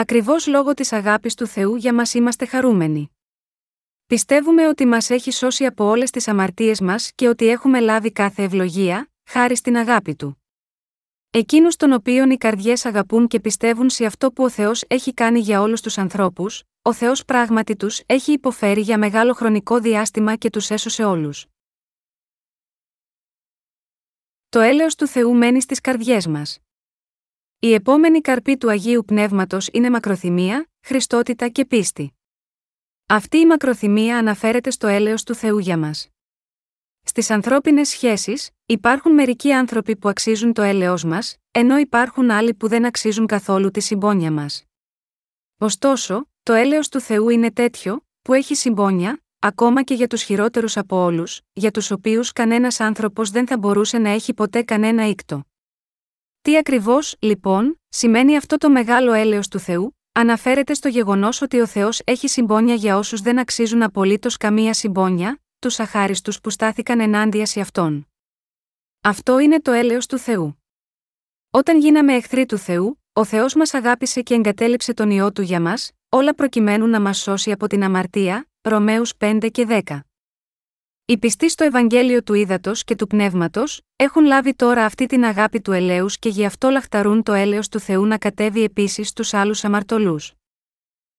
Ακριβώς 0.00 0.46
λόγω 0.46 0.74
της 0.74 0.92
αγάπης 0.92 1.34
του 1.34 1.46
Θεού 1.46 1.76
για 1.76 1.94
μας 1.94 2.14
είμαστε 2.14 2.46
χαρούμενοι. 2.46 3.10
Πιστεύουμε 4.06 4.68
ότι 4.68 4.86
μας 4.86 5.10
έχει 5.10 5.30
σώσει 5.30 5.64
από 5.64 5.84
όλες 5.84 6.10
τις 6.10 6.28
αμαρτίες 6.28 6.80
μας 6.80 7.12
και 7.14 7.28
ότι 7.28 7.48
έχουμε 7.48 7.80
λάβει 7.80 8.12
κάθε 8.12 8.42
ευλογία, 8.42 9.10
χάρη 9.24 9.56
στην 9.56 9.76
αγάπη 9.76 10.14
του. 10.14 10.42
Εκείνους 11.30 11.76
των 11.76 11.92
οποίων 11.92 12.30
οι 12.30 12.36
καρδιές 12.36 12.84
αγαπούν 12.84 13.26
και 13.26 13.40
πιστεύουν 13.40 13.90
σε 13.90 14.04
αυτό 14.04 14.32
που 14.32 14.44
ο 14.44 14.50
Θεός 14.50 14.84
έχει 14.86 15.14
κάνει 15.14 15.38
για 15.38 15.60
όλους 15.60 15.80
τους 15.80 15.98
ανθρώπους, 15.98 16.62
ο 16.82 16.92
Θεός 16.92 17.24
πράγματι 17.24 17.76
τους 17.76 18.02
έχει 18.06 18.32
υποφέρει 18.32 18.80
για 18.80 18.98
μεγάλο 18.98 19.32
χρονικό 19.32 19.78
διάστημα 19.78 20.36
και 20.36 20.50
τους 20.50 20.70
έσωσε 20.70 21.04
όλους. 21.04 21.46
Το 24.48 24.60
έλεος 24.60 24.94
του 24.94 25.06
Θεού 25.06 25.34
μένει 25.34 25.60
στις 25.60 25.80
καρδιές 25.80 26.26
μας. 26.26 26.58
Η 27.60 27.72
επόμενη 27.72 28.20
καρπή 28.20 28.56
του 28.56 28.70
Αγίου 28.70 29.04
Πνεύματος 29.04 29.68
είναι 29.72 29.90
μακροθυμία, 29.90 30.68
χριστότητα 30.86 31.48
και 31.48 31.64
πίστη. 31.64 32.18
Αυτή 33.06 33.38
η 33.38 33.46
μακροθυμία 33.46 34.18
αναφέρεται 34.18 34.70
στο 34.70 34.86
έλεος 34.86 35.22
του 35.22 35.34
Θεού 35.34 35.58
για 35.58 35.78
μας. 35.78 36.08
Στις 37.02 37.30
ανθρώπινες 37.30 37.88
σχέσεις, 37.88 38.50
υπάρχουν 38.66 39.12
μερικοί 39.14 39.52
άνθρωποι 39.52 39.96
που 39.96 40.08
αξίζουν 40.08 40.52
το 40.52 40.62
έλεος 40.62 41.04
μας, 41.04 41.36
ενώ 41.50 41.78
υπάρχουν 41.78 42.30
άλλοι 42.30 42.54
που 42.54 42.68
δεν 42.68 42.84
αξίζουν 42.84 43.26
καθόλου 43.26 43.70
τη 43.70 43.80
συμπόνια 43.80 44.32
μας. 44.32 44.64
Ωστόσο, 45.58 46.28
το 46.42 46.52
έλεος 46.52 46.88
του 46.88 47.00
Θεού 47.00 47.28
είναι 47.28 47.52
τέτοιο, 47.52 48.06
που 48.22 48.34
έχει 48.34 48.54
συμπόνια, 48.54 49.22
ακόμα 49.38 49.82
και 49.82 49.94
για 49.94 50.06
τους 50.06 50.22
χειρότερους 50.22 50.76
από 50.76 50.96
όλους, 50.96 51.40
για 51.52 51.70
τους 51.70 51.90
οποίους 51.90 52.32
κανένας 52.32 52.80
άνθρωπος 52.80 53.30
δεν 53.30 53.46
θα 53.46 53.58
μπορούσε 53.58 53.98
να 53.98 54.08
έχει 54.08 54.34
ποτέ 54.34 54.62
κανένα 54.62 55.08
ήκτο. 55.08 55.47
Τι 56.48 56.56
ακριβώς, 56.56 57.16
λοιπόν, 57.18 57.80
σημαίνει 57.88 58.36
αυτό 58.36 58.56
το 58.56 58.70
μεγάλο 58.70 59.12
έλεος 59.12 59.48
του 59.48 59.58
Θεού, 59.58 59.98
αναφέρεται 60.12 60.74
στο 60.74 60.88
γεγονός 60.88 61.42
ότι 61.42 61.60
ο 61.60 61.66
Θεός 61.66 62.00
έχει 62.04 62.28
συμπόνια 62.28 62.74
για 62.74 62.96
όσους 62.96 63.20
δεν 63.20 63.38
αξίζουν 63.38 63.82
απολύτως 63.82 64.36
καμία 64.36 64.74
συμπόνια, 64.74 65.42
τους 65.58 65.80
αχάριστους 65.80 66.40
που 66.40 66.50
στάθηκαν 66.50 67.00
ενάντια 67.00 67.46
σε 67.46 67.60
αυτόν. 67.60 68.08
Αυτό 69.00 69.38
είναι 69.38 69.60
το 69.60 69.72
έλεος 69.72 70.06
του 70.06 70.18
Θεού. 70.18 70.62
Όταν 71.50 71.78
γίναμε 71.78 72.14
εχθροί 72.14 72.46
του 72.46 72.58
Θεού, 72.58 73.02
ο 73.12 73.24
Θεός 73.24 73.54
μας 73.54 73.74
αγάπησε 73.74 74.22
και 74.22 74.34
εγκατέλειψε 74.34 74.94
τον 74.94 75.10
ιό 75.10 75.32
του 75.32 75.42
για 75.42 75.60
μας, 75.60 75.90
όλα 76.08 76.34
προκειμένου 76.34 76.86
να 76.86 77.00
μας 77.00 77.18
σώσει 77.18 77.52
από 77.52 77.66
την 77.66 77.82
αμαρτία, 77.82 78.48
Ρωμαίους 78.60 79.12
5 79.16 79.48
και 79.50 79.66
10. 79.68 80.07
Οι 81.10 81.18
πιστοί 81.18 81.50
στο 81.50 81.64
Ευαγγέλιο 81.64 82.22
του 82.22 82.34
Ήδατος 82.34 82.84
και 82.84 82.94
του 82.94 83.06
Πνεύματος, 83.06 83.80
έχουν 83.96 84.24
λάβει 84.24 84.54
τώρα 84.54 84.84
αυτή 84.84 85.06
την 85.06 85.24
αγάπη 85.24 85.60
του 85.60 85.72
ελέους 85.72 86.18
και 86.18 86.28
γι' 86.28 86.44
αυτό 86.44 86.68
λαχταρούν 86.68 87.22
το 87.22 87.32
έλεος 87.32 87.68
του 87.68 87.80
Θεού 87.80 88.06
να 88.06 88.18
κατέβει 88.18 88.62
επίσης 88.62 89.08
στου 89.08 89.36
άλλους 89.36 89.64
αμαρτωλούς. 89.64 90.32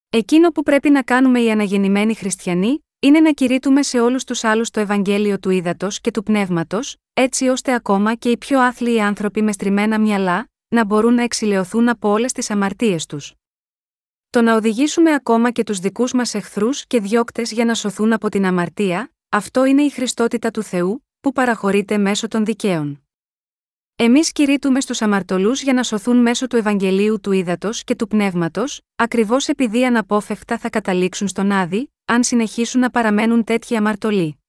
Εκείνο 0.09 0.49
που 0.49 0.63
πρέπει 0.63 0.89
να 0.89 1.03
κάνουμε 1.03 1.41
οι 1.41 1.51
αναγεννημένοι 1.51 2.15
χριστιανοί, 2.15 2.85
είναι 2.99 3.19
να 3.19 3.31
κηρύττουμε 3.31 3.83
σε 3.83 3.99
όλους 3.99 4.23
τους 4.23 4.43
άλλους 4.43 4.69
το 4.69 4.79
Ευαγγέλιο 4.79 5.39
του 5.39 5.49
Ήδατος 5.49 6.01
και 6.01 6.11
του 6.11 6.23
Πνεύματος, 6.23 6.95
έτσι 7.13 7.47
ώστε 7.47 7.73
ακόμα 7.73 8.15
και 8.15 8.29
οι 8.29 8.37
πιο 8.37 8.59
άθλιοι 8.59 9.01
άνθρωποι 9.01 9.41
με 9.41 9.51
στριμμένα 9.51 9.99
μυαλά, 9.99 10.49
να 10.67 10.85
μπορούν 10.85 11.13
να 11.13 11.23
εξηλαιωθούν 11.23 11.89
από 11.89 12.09
όλες 12.09 12.31
τις 12.31 12.49
αμαρτίες 12.49 13.05
τους. 13.05 13.33
Το 14.29 14.41
να 14.41 14.55
οδηγήσουμε 14.55 15.13
ακόμα 15.13 15.51
και 15.51 15.63
τους 15.63 15.79
δικούς 15.79 16.13
μας 16.13 16.33
εχθρούς 16.33 16.85
και 16.87 16.99
διώκτες 16.99 17.51
για 17.51 17.65
να 17.65 17.73
σωθούν 17.73 18.13
από 18.13 18.29
την 18.29 18.45
αμαρτία, 18.45 19.11
αυτό 19.29 19.65
είναι 19.65 19.81
η 19.81 19.89
Χριστότητα 19.89 20.51
του 20.51 20.63
Θεού, 20.63 21.05
που 21.19 21.31
παραχωρείται 21.31 21.97
μέσω 21.97 22.27
των 22.27 22.45
δικαίων. 22.45 23.03
Εμείς 23.95 24.31
κηρύττουμε 24.31 24.81
στους 24.81 25.01
αμαρτωλούς 25.01 25.61
για 25.61 25.73
να 25.73 25.83
σωθούν 25.83 26.17
μέσω 26.17 26.47
του 26.47 26.55
Ευαγγελίου 26.55 27.19
του 27.19 27.31
Ήδατος 27.31 27.83
και 27.83 27.95
του 27.95 28.07
Πνεύματος, 28.07 28.81
ακριβώς 28.95 29.47
επειδή 29.47 29.85
αναπόφευκτα 29.85 30.57
θα 30.57 30.69
καταλήξουν 30.69 31.27
στον 31.27 31.51
Άδη, 31.51 31.93
αν 32.05 32.23
συνεχίσουν 32.23 32.81
να 32.81 32.89
παραμένουν 32.89 33.43
τέτοιοι 33.43 33.75
αμαρτωλοί. 33.75 34.43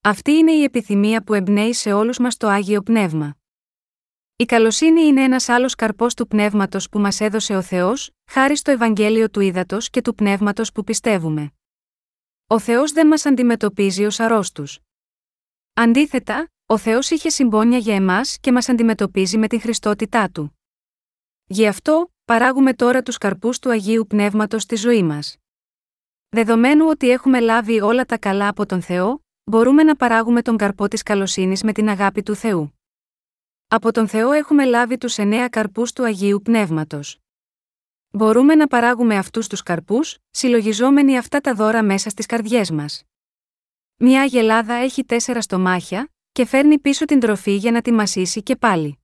Αυτή 0.00 0.32
είναι 0.32 0.52
η 0.52 0.62
επιθυμία 0.62 1.22
που 1.22 1.34
εμπνέει 1.34 1.72
σε 1.72 1.92
όλους 1.92 2.18
μας 2.18 2.36
το 2.36 2.48
άγιο 2.48 2.82
πνεύμα. 2.82 3.36
Η 4.36 4.44
καλοσύνη 4.44 5.02
είναι 5.02 5.22
ένας 5.22 5.48
άλλος 5.48 5.74
καρπός 5.74 6.14
του 6.14 6.26
πνεύματος 6.26 6.88
που 6.88 6.98
μας 6.98 7.20
έδωσε 7.20 7.56
ο 7.56 7.62
Θεός, 7.62 8.10
χάρη 8.30 8.56
στο 8.56 8.70
Ευαγγέλιο 8.70 9.30
του 9.30 9.40
Ήδατος 9.40 9.90
και 9.90 10.02
του 10.02 10.14
πνεύματος 10.14 10.72
που 10.72 10.84
πιστεύουμε. 10.84 11.52
Ο 12.50 12.58
Θεός 12.58 12.92
δεν 12.92 13.06
μας 13.06 13.26
αντιμετωπίζει 13.26 14.04
ως 14.04 14.20
αρρώστους. 14.20 14.78
Αντίθετα, 15.74 16.50
ο 16.66 16.78
Θεός 16.78 17.10
είχε 17.10 17.28
συμπόνια 17.28 17.78
για 17.78 17.94
εμάς 17.94 18.38
και 18.40 18.52
μας 18.52 18.68
αντιμετωπίζει 18.68 19.38
με 19.38 19.46
την 19.46 19.60
Χριστότητά 19.60 20.30
του. 20.30 20.58
Γι' 21.46 21.66
αυτό, 21.66 22.12
παράγουμε 22.24 22.74
τώρα 22.74 23.02
τους 23.02 23.18
καρπούς 23.18 23.58
του 23.58 23.70
Αγίου 23.70 24.06
Πνεύματος 24.06 24.62
στη 24.62 24.76
ζωή 24.76 25.02
μας. 25.02 25.36
Δεδομένου 26.28 26.86
ότι 26.88 27.10
έχουμε 27.10 27.40
λάβει 27.40 27.80
όλα 27.80 28.04
τα 28.04 28.18
καλά 28.18 28.48
από 28.48 28.66
τον 28.66 28.82
Θεό, 28.82 29.24
μπορούμε 29.44 29.82
να 29.82 29.96
παράγουμε 29.96 30.42
τον 30.42 30.56
καρπό 30.56 30.88
της 30.88 31.02
καλοσύνης 31.02 31.62
με 31.62 31.72
την 31.72 31.88
αγάπη 31.88 32.22
του 32.22 32.34
Θεού. 32.34 32.78
Από 33.68 33.92
τον 33.92 34.08
Θεό 34.08 34.32
έχουμε 34.32 34.64
λάβει 34.64 34.98
τους 34.98 35.18
εννέα 35.18 35.48
καρπούς 35.48 35.92
του 35.92 36.04
Αγίου 36.04 36.40
Πνεύματος. 36.42 37.18
Μπορούμε 38.10 38.54
να 38.54 38.66
παράγουμε 38.66 39.16
αυτούς 39.16 39.46
τους 39.46 39.62
καρπούς, 39.62 40.18
συλλογιζόμενοι 40.30 41.18
αυτά 41.18 41.40
τα 41.40 41.54
δώρα 41.54 41.82
μέσα 41.82 42.10
στις 42.10 42.26
καρδιές 42.26 42.70
μας. 42.70 43.02
Μια 43.96 44.20
αγελάδα 44.20 44.74
έχει 44.74 45.04
τέσσερα 45.04 45.40
στομάχια, 45.40 46.10
και 46.32 46.44
φέρνει 46.44 46.78
πίσω 46.78 47.04
την 47.04 47.20
τροφή 47.20 47.56
για 47.56 47.70
να 47.70 47.82
τη 47.82 47.92
μασίσει 47.92 48.42
και 48.42 48.56
πάλι. 48.56 48.98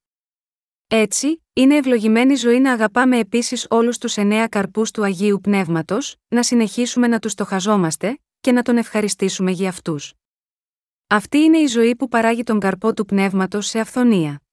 Έτσι, 0.86 1.42
είναι 1.52 1.76
ευλογημένη 1.76 2.34
ζωή 2.34 2.60
να 2.60 2.72
αγαπάμε 2.72 3.18
επίσης 3.18 3.66
όλους 3.70 3.98
τους 3.98 4.16
εννέα 4.16 4.48
καρπούς 4.48 4.90
του 4.90 5.04
Αγίου 5.04 5.40
Πνεύματος, 5.40 6.16
να 6.28 6.42
συνεχίσουμε 6.42 7.06
να 7.06 7.18
τους 7.18 7.32
στοχαζόμαστε 7.32 8.18
και 8.40 8.52
να 8.52 8.62
τον 8.62 8.76
ευχαριστήσουμε 8.76 9.50
για 9.50 9.68
αυτούς. 9.68 10.14
Αυτή 11.06 11.38
είναι 11.38 11.58
η 11.58 11.66
ζωή 11.66 11.96
που 11.96 12.08
παράγει 12.08 12.42
τον 12.42 12.60
καρπό 12.60 12.94
του 12.94 13.04
πνεύματος 13.04 13.66
σε 13.66 13.80
αυθονία. 13.80 14.43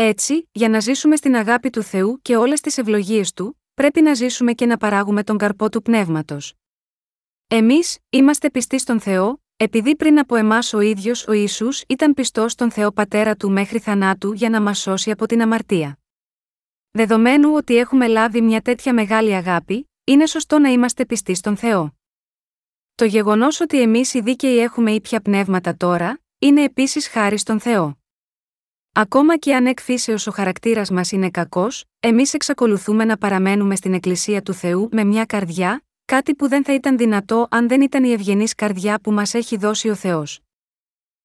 Έτσι, 0.00 0.48
για 0.52 0.68
να 0.68 0.80
ζήσουμε 0.80 1.16
στην 1.16 1.36
αγάπη 1.36 1.70
του 1.70 1.82
Θεού 1.82 2.18
και 2.22 2.36
όλες 2.36 2.60
τις 2.60 2.78
ευλογίες 2.78 3.32
του, 3.32 3.60
πρέπει 3.74 4.00
να 4.00 4.14
ζήσουμε 4.14 4.52
και 4.52 4.66
να 4.66 4.76
παράγουμε 4.76 5.22
τον 5.24 5.38
καρπό 5.38 5.68
του 5.68 5.82
πνεύματος. 5.82 6.54
Εμείς, 7.48 7.98
είμαστε 8.10 8.50
πιστοί 8.50 8.78
στον 8.78 9.00
Θεό, 9.00 9.42
επειδή 9.56 9.96
πριν 9.96 10.18
από 10.18 10.34
εμάς 10.34 10.72
ο 10.72 10.80
ίδιος 10.80 11.26
ο 11.26 11.32
Ισού 11.32 11.68
ήταν 11.88 12.14
πιστός 12.14 12.52
στον 12.52 12.70
Θεό 12.70 12.92
Πατέρα 12.92 13.36
του 13.36 13.50
μέχρι 13.50 13.78
θανάτου 13.78 14.32
για 14.32 14.50
να 14.50 14.60
μας 14.60 14.78
σώσει 14.78 15.10
από 15.10 15.26
την 15.26 15.42
αμαρτία. 15.42 15.98
Δεδομένου 16.90 17.54
ότι 17.54 17.76
έχουμε 17.76 18.06
λάβει 18.06 18.40
μια 18.40 18.60
τέτοια 18.60 18.94
μεγάλη 18.94 19.34
αγάπη, 19.34 19.90
είναι 20.04 20.26
σωστό 20.26 20.58
να 20.58 20.68
είμαστε 20.68 21.06
πιστοί 21.06 21.34
στον 21.34 21.56
Θεό. 21.56 21.96
Το 22.94 23.04
γεγονός 23.04 23.60
ότι 23.60 23.80
εμείς 23.80 24.14
οι 24.14 24.20
δίκαιοι 24.20 24.58
έχουμε 24.58 24.90
ήπια 24.92 25.20
πνεύματα 25.20 25.76
τώρα, 25.76 26.20
είναι 26.38 26.62
επίσης 26.62 27.08
χάρη 27.08 27.38
στον 27.38 27.60
Θεό. 27.60 27.98
Ακόμα 29.00 29.36
και 29.36 29.54
αν 29.54 29.66
εκ 29.66 29.78
ο 30.26 30.30
χαρακτήρας 30.30 30.90
μας 30.90 31.12
είναι 31.12 31.30
κακός, 31.30 31.84
εμείς 32.00 32.34
εξακολουθούμε 32.34 33.04
να 33.04 33.16
παραμένουμε 33.18 33.76
στην 33.76 33.94
Εκκλησία 33.94 34.42
του 34.42 34.52
Θεού 34.52 34.88
με 34.92 35.04
μια 35.04 35.24
καρδιά, 35.24 35.82
κάτι 36.04 36.34
που 36.34 36.48
δεν 36.48 36.64
θα 36.64 36.74
ήταν 36.74 36.96
δυνατό 36.96 37.46
αν 37.50 37.68
δεν 37.68 37.80
ήταν 37.80 38.04
η 38.04 38.12
ευγενής 38.12 38.54
καρδιά 38.54 39.00
που 39.00 39.12
μας 39.12 39.34
έχει 39.34 39.56
δώσει 39.56 39.88
ο 39.88 39.94
Θεός. 39.94 40.40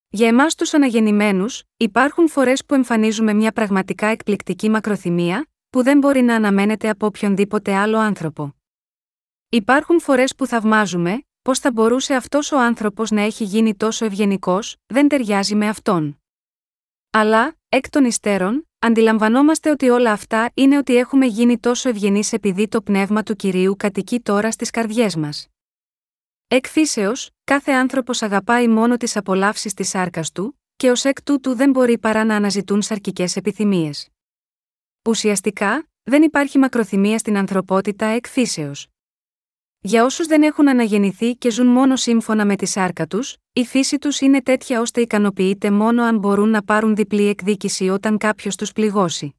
Για 0.09 0.27
εμάς 0.27 0.55
τους 0.55 0.73
αναγεννημένους, 0.73 1.63
υπάρχουν 1.77 2.29
φορές 2.29 2.65
που 2.65 2.73
εμφανίζουμε 2.73 3.33
μια 3.33 3.51
πραγματικά 3.51 4.07
εκπληκτική 4.07 4.69
μακροθυμία, 4.69 5.47
που 5.69 5.83
δεν 5.83 5.97
μπορεί 5.97 6.21
να 6.21 6.35
αναμένεται 6.35 6.89
από 6.89 7.05
οποιονδήποτε 7.05 7.73
άλλο 7.75 7.97
άνθρωπο. 7.97 8.55
Υπάρχουν 9.49 9.99
φορές 9.99 10.35
που 10.35 10.47
θαυμάζουμε, 10.47 11.25
πώς 11.41 11.59
θα 11.59 11.71
μπορούσε 11.71 12.13
αυτός 12.13 12.51
ο 12.51 12.59
άνθρωπος 12.59 13.11
να 13.11 13.21
έχει 13.21 13.43
γίνει 13.43 13.75
τόσο 13.75 14.05
ευγενικός, 14.05 14.75
δεν 14.85 15.07
ταιριάζει 15.07 15.55
με 15.55 15.67
αυτόν. 15.67 16.17
Αλλά, 17.15 17.55
εκ 17.75 17.89
των 17.89 18.05
υστέρων, 18.05 18.67
αντιλαμβανόμαστε 18.79 19.69
ότι 19.69 19.89
όλα 19.89 20.11
αυτά 20.11 20.51
είναι 20.53 20.77
ότι 20.77 20.95
έχουμε 20.95 21.25
γίνει 21.25 21.59
τόσο 21.59 21.89
ευγενείς 21.89 22.33
επειδή 22.33 22.67
το 22.67 22.81
πνεύμα 22.81 23.23
του 23.23 23.35
κυρίου 23.35 23.75
κατοικεί 23.77 24.19
τώρα 24.19 24.51
στις 24.51 24.69
καρδιές 24.69 25.15
μας. 25.15 25.47
Εκ 26.47 26.67
φύσεως, 26.67 27.29
κάθε 27.43 27.71
άνθρωπος 27.71 28.21
αγαπάει 28.21 28.67
μόνο 28.67 28.97
τις 28.97 29.17
απολαύσεις 29.17 29.73
της 29.73 29.89
σάρκας 29.89 30.31
του, 30.31 30.59
και 30.75 30.89
ως 30.89 31.05
εκ 31.05 31.23
τούτου 31.23 31.55
δεν 31.55 31.69
μπορεί 31.69 31.97
παρά 31.97 32.23
να 32.23 32.35
αναζητούν 32.35 32.81
σαρκικές 32.81 33.35
επιθυμίες. 33.35 34.09
Ουσιαστικά, 35.09 35.87
δεν 36.03 36.23
υπάρχει 36.23 36.57
μακροθυμία 36.57 37.17
στην 37.17 37.37
ανθρωπότητα 37.37 38.05
εκ 38.05 38.27
φύσεως. 38.27 38.92
Για 39.85 40.03
όσους 40.03 40.27
δεν 40.27 40.43
έχουν 40.43 40.69
αναγεννηθεί 40.69 41.35
και 41.35 41.51
ζουν 41.51 41.67
μόνο 41.67 41.95
σύμφωνα 41.95 42.45
με 42.45 42.55
τη 42.55 42.65
σάρκα 42.65 43.07
τους, 43.07 43.37
η 43.53 43.65
φύση 43.65 43.97
τους 43.97 44.19
είναι 44.21 44.41
τέτοια 44.41 44.81
ώστε 44.81 45.01
ικανοποιείται 45.01 45.71
μόνο 45.71 46.03
αν 46.03 46.17
μπορούν 46.17 46.49
να 46.49 46.63
πάρουν 46.63 46.95
διπλή 46.95 47.27
εκδίκηση 47.27 47.89
όταν 47.89 48.17
κάποιος 48.17 48.55
τους 48.55 48.71
πληγώσει. 48.71 49.35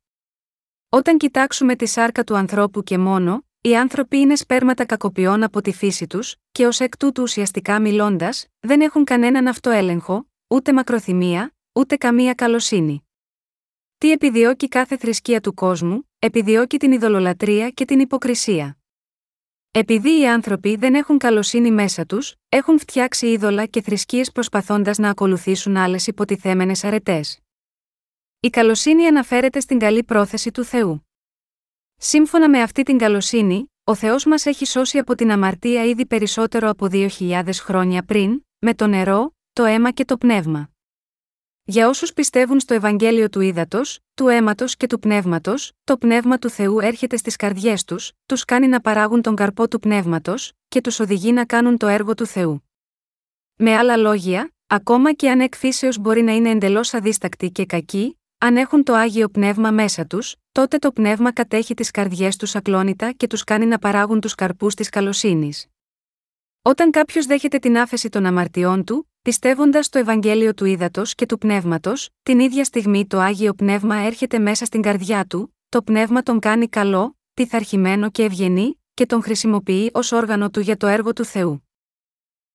Όταν 0.88 1.16
κοιτάξουμε 1.18 1.76
τη 1.76 1.86
σάρκα 1.86 2.24
του 2.24 2.36
ανθρώπου 2.36 2.82
και 2.82 2.98
μόνο, 2.98 3.44
οι 3.60 3.76
άνθρωποι 3.76 4.18
είναι 4.18 4.36
σπέρματα 4.36 4.84
κακοποιών 4.84 5.42
από 5.42 5.60
τη 5.60 5.72
φύση 5.72 6.06
τους, 6.06 6.36
και 6.52 6.66
ως 6.66 6.80
εκ 6.80 6.96
τούτου 6.96 7.22
ουσιαστικά 7.22 7.80
μιλώντας, 7.80 8.46
δεν 8.60 8.80
έχουν 8.80 9.04
κανέναν 9.04 9.46
αυτοέλεγχο, 9.46 10.26
ούτε 10.46 10.72
μακροθυμία, 10.72 11.54
ούτε 11.72 11.96
καμία 11.96 12.34
καλοσύνη. 12.34 13.08
Τι 13.98 14.10
επιδιώκει 14.10 14.68
κάθε 14.68 14.96
θρησκεία 14.96 15.40
του 15.40 15.54
κόσμου, 15.54 16.08
επιδιώκει 16.18 16.76
την 16.76 16.92
ειδωλολατρεία 16.92 17.70
και 17.70 17.84
την 17.84 18.00
υποκρισία. 18.00 18.78
Επειδή 19.76 20.20
οι 20.20 20.28
άνθρωποι 20.28 20.76
δεν 20.76 20.94
έχουν 20.94 21.18
καλοσύνη 21.18 21.70
μέσα 21.70 22.06
τους, 22.06 22.34
έχουν 22.48 22.78
φτιάξει 22.78 23.26
είδωλα 23.26 23.66
και 23.66 23.82
θρησκείες 23.82 24.32
προσπαθώντας 24.32 24.98
να 24.98 25.08
ακολουθήσουν 25.10 25.76
άλλες 25.76 26.06
υποτιθέμενες 26.06 26.84
αρετές. 26.84 27.38
Η 28.40 28.50
καλοσύνη 28.50 29.06
αναφέρεται 29.06 29.60
στην 29.60 29.78
καλή 29.78 30.04
πρόθεση 30.04 30.50
του 30.50 30.64
Θεού. 30.64 31.06
Σύμφωνα 31.96 32.48
με 32.48 32.62
αυτή 32.62 32.82
την 32.82 32.98
καλοσύνη, 32.98 33.72
ο 33.84 33.94
Θεός 33.94 34.24
μας 34.24 34.46
έχει 34.46 34.66
σώσει 34.66 34.98
από 34.98 35.14
την 35.14 35.30
αμαρτία 35.30 35.84
ήδη 35.84 36.06
περισσότερο 36.06 36.68
από 36.68 36.88
2.000 36.90 37.48
χρόνια 37.54 38.04
πριν, 38.04 38.44
με 38.58 38.74
το 38.74 38.86
νερό, 38.86 39.34
το 39.52 39.64
αίμα 39.64 39.90
και 39.90 40.04
το 40.04 40.18
πνεύμα. 40.18 40.73
Για 41.66 41.88
όσους 41.88 42.12
πιστεύουν 42.12 42.60
στο 42.60 42.74
Ευαγγέλιο 42.74 43.28
του 43.28 43.40
ύδατο, 43.40 43.80
του 44.14 44.28
αίματος 44.28 44.76
και 44.76 44.86
του 44.86 44.98
πνεύματος, 44.98 45.72
το 45.84 45.96
πνεύμα 45.96 46.38
του 46.38 46.48
Θεού 46.48 46.78
έρχεται 46.78 47.16
στις 47.16 47.36
καρδιές 47.36 47.84
τους, 47.84 48.12
τους 48.26 48.44
κάνει 48.44 48.66
να 48.66 48.80
παράγουν 48.80 49.22
τον 49.22 49.34
καρπό 49.34 49.68
του 49.68 49.78
πνεύματος, 49.78 50.52
και 50.68 50.80
τους 50.80 51.00
οδηγεί 51.00 51.32
να 51.32 51.44
κάνουν 51.44 51.76
το 51.76 51.86
έργο 51.86 52.14
του 52.14 52.26
Θεού. 52.26 52.68
Με 53.56 53.76
άλλα 53.76 53.96
λόγια, 53.96 54.52
ακόμα 54.66 55.12
και 55.12 55.30
αν 55.30 55.40
εκφύσεως 55.40 55.98
μπορεί 55.98 56.22
να 56.22 56.32
είναι 56.32 56.50
εντελώς 56.50 56.94
αδίστακτοι 56.94 57.50
και 57.50 57.66
κακοί, 57.66 58.18
αν 58.38 58.56
έχουν 58.56 58.82
το 58.82 58.94
άγιο 58.94 59.28
πνεύμα 59.28 59.70
μέσα 59.70 60.06
τους, 60.06 60.36
τότε 60.52 60.78
το 60.78 60.92
πνεύμα 60.92 61.32
κατέχει 61.32 61.74
τις 61.74 61.90
καρδιές 61.90 62.36
τους 62.36 62.54
ακλόνητα 62.54 63.12
και 63.12 63.26
τους 63.26 63.44
κάνει 63.44 63.66
να 63.66 63.78
παράγουν 63.78 64.20
τους 64.20 64.34
καρπούς 64.34 64.74
της 64.74 64.88
καλοσύνης. 64.88 65.66
Όταν 66.62 66.90
κάποιος 66.90 67.26
δέχεται 67.26 67.58
την 67.58 67.78
άφεση 67.78 68.08
των 68.08 68.26
αμαρτιών 68.26 68.84
του, 68.84 69.08
Πιστεύοντας 69.24 69.88
το 69.88 69.98
Ευαγγέλιο 69.98 70.54
του 70.54 70.64
Ήδατος 70.64 71.14
και 71.14 71.26
του 71.26 71.38
Πνεύματος, 71.38 72.08
την 72.22 72.38
ίδια 72.38 72.64
στιγμή 72.64 73.06
το 73.06 73.18
άγιο 73.18 73.54
πνεύμα 73.54 73.96
έρχεται 73.96 74.38
μέσα 74.38 74.64
στην 74.64 74.82
καρδιά 74.82 75.24
του, 75.24 75.56
το 75.68 75.82
πνεύμα 75.82 76.22
τον 76.22 76.38
κάνει 76.38 76.68
καλό, 76.68 77.18
πειθαρχημένο 77.34 78.10
και 78.10 78.22
ευγενή, 78.22 78.80
και 78.94 79.06
τον 79.06 79.22
χρησιμοποιεί 79.22 79.90
ως 79.94 80.12
όργανο 80.12 80.50
του 80.50 80.60
για 80.60 80.76
το 80.76 80.86
έργο 80.86 81.12
του 81.12 81.24
Θεού. 81.24 81.68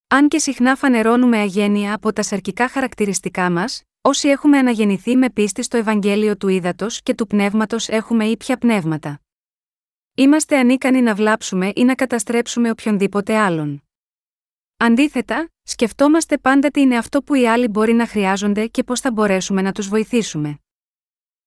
Αν 0.07 0.27
και 0.27 0.39
συχνά 0.39 0.75
φανερώνουμε 0.75 1.37
αγένεια 1.37 1.93
από 1.93 2.13
τα 2.13 2.21
σαρκικά 2.23 2.69
χαρακτηριστικά 2.69 3.51
μας, 3.51 3.83
όσοι 4.01 4.27
έχουμε 4.27 4.57
αναγεννηθεί 4.57 5.15
με 5.15 5.29
πίστη 5.29 5.63
στο 5.63 5.77
Ευαγγέλιο 5.77 6.37
του 6.37 6.47
Ήδατος 6.47 7.01
και 7.01 7.13
του 7.13 7.27
Πνεύματος 7.27 7.87
έχουμε 7.87 8.25
ήπια 8.25 8.57
πνεύματα. 8.57 9.21
Είμαστε 10.15 10.57
ανίκανοι 10.57 11.01
να 11.01 11.15
βλάψουμε 11.15 11.71
ή 11.75 11.83
να 11.83 11.95
καταστρέψουμε 11.95 12.69
οποιονδήποτε 12.69 13.37
άλλον. 13.37 13.83
Αντίθετα, 14.81 15.49
σκεφτόμαστε 15.63 16.37
πάντα 16.37 16.69
τι 16.69 16.81
είναι 16.81 16.97
αυτό 16.97 17.23
που 17.23 17.35
οι 17.35 17.47
άλλοι 17.47 17.67
μπορεί 17.67 17.93
να 17.93 18.07
χρειάζονται 18.07 18.67
και 18.67 18.83
πώς 18.83 18.99
θα 18.99 19.11
μπορέσουμε 19.11 19.61
να 19.61 19.71
τους 19.71 19.87
βοηθήσουμε. 19.87 20.59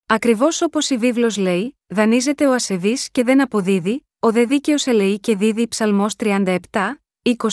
Ακριβώς 0.07 0.63
όπως 0.63 0.91
η 0.91 0.97
βίβλος 0.97 1.37
λέει, 1.37 1.79
δανείζεται 1.87 2.47
ο 2.47 2.53
ασεβής 2.53 3.11
και 3.11 3.25
δεν 3.25 3.43
αποδίδει, 3.43 4.07
ο 4.19 4.33
δε 4.33 4.45
δίκαιος 4.45 4.87
ελεεί 4.87 5.21
και 5.21 5.37
δίδει 5.37 5.69
ψαλμός 5.69 6.15
37, 6.17 6.57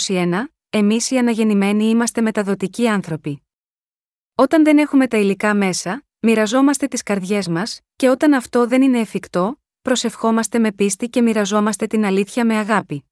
21, 0.08 0.44
εμείς 0.70 1.12
οι 1.12 1.18
αναγεννημένοι 1.18 1.90
είμαστε 1.90 2.22
μεταδοτικοί 2.22 2.88
άνθρωποι. 2.88 3.44
Όταν 4.36 4.64
δεν 4.64 4.78
έχουμε 4.78 5.08
τα 5.08 5.18
υλικά 5.18 5.54
μέσα, 5.54 6.06
μοιραζόμαστε 6.20 6.88
τις 6.88 7.04
καρδιές 7.04 7.48
μας, 7.48 7.80
και 7.96 8.10
όταν 8.10 8.34
αυτό 8.34 8.68
δεν 8.68 8.82
είναι 8.82 9.00
εφικτό, 9.00 9.62
προσευχόμαστε 9.82 10.60
με 10.60 10.72
πίστη 10.72 11.10
και 11.10 11.22
μοιραζόμαστε 11.22 11.88
την 11.88 12.06
αλήθεια 12.06 12.46
με 12.46 12.56
αγάπη. 12.58 13.09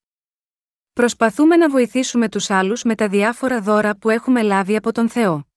Προσπαθούμε 0.98 1.56
να 1.56 1.70
βοηθήσουμε 1.70 2.30
τους 2.30 2.50
άλλους 2.50 2.84
με 2.84 2.96
τα 2.96 3.08
διάφορα 3.08 3.62
δώρα 3.62 3.98
που 3.98 4.10
έχουμε 4.10 4.42
λάβει 4.42 4.76
από 4.76 4.92
τον 4.92 5.10
Θεό. 5.10 5.48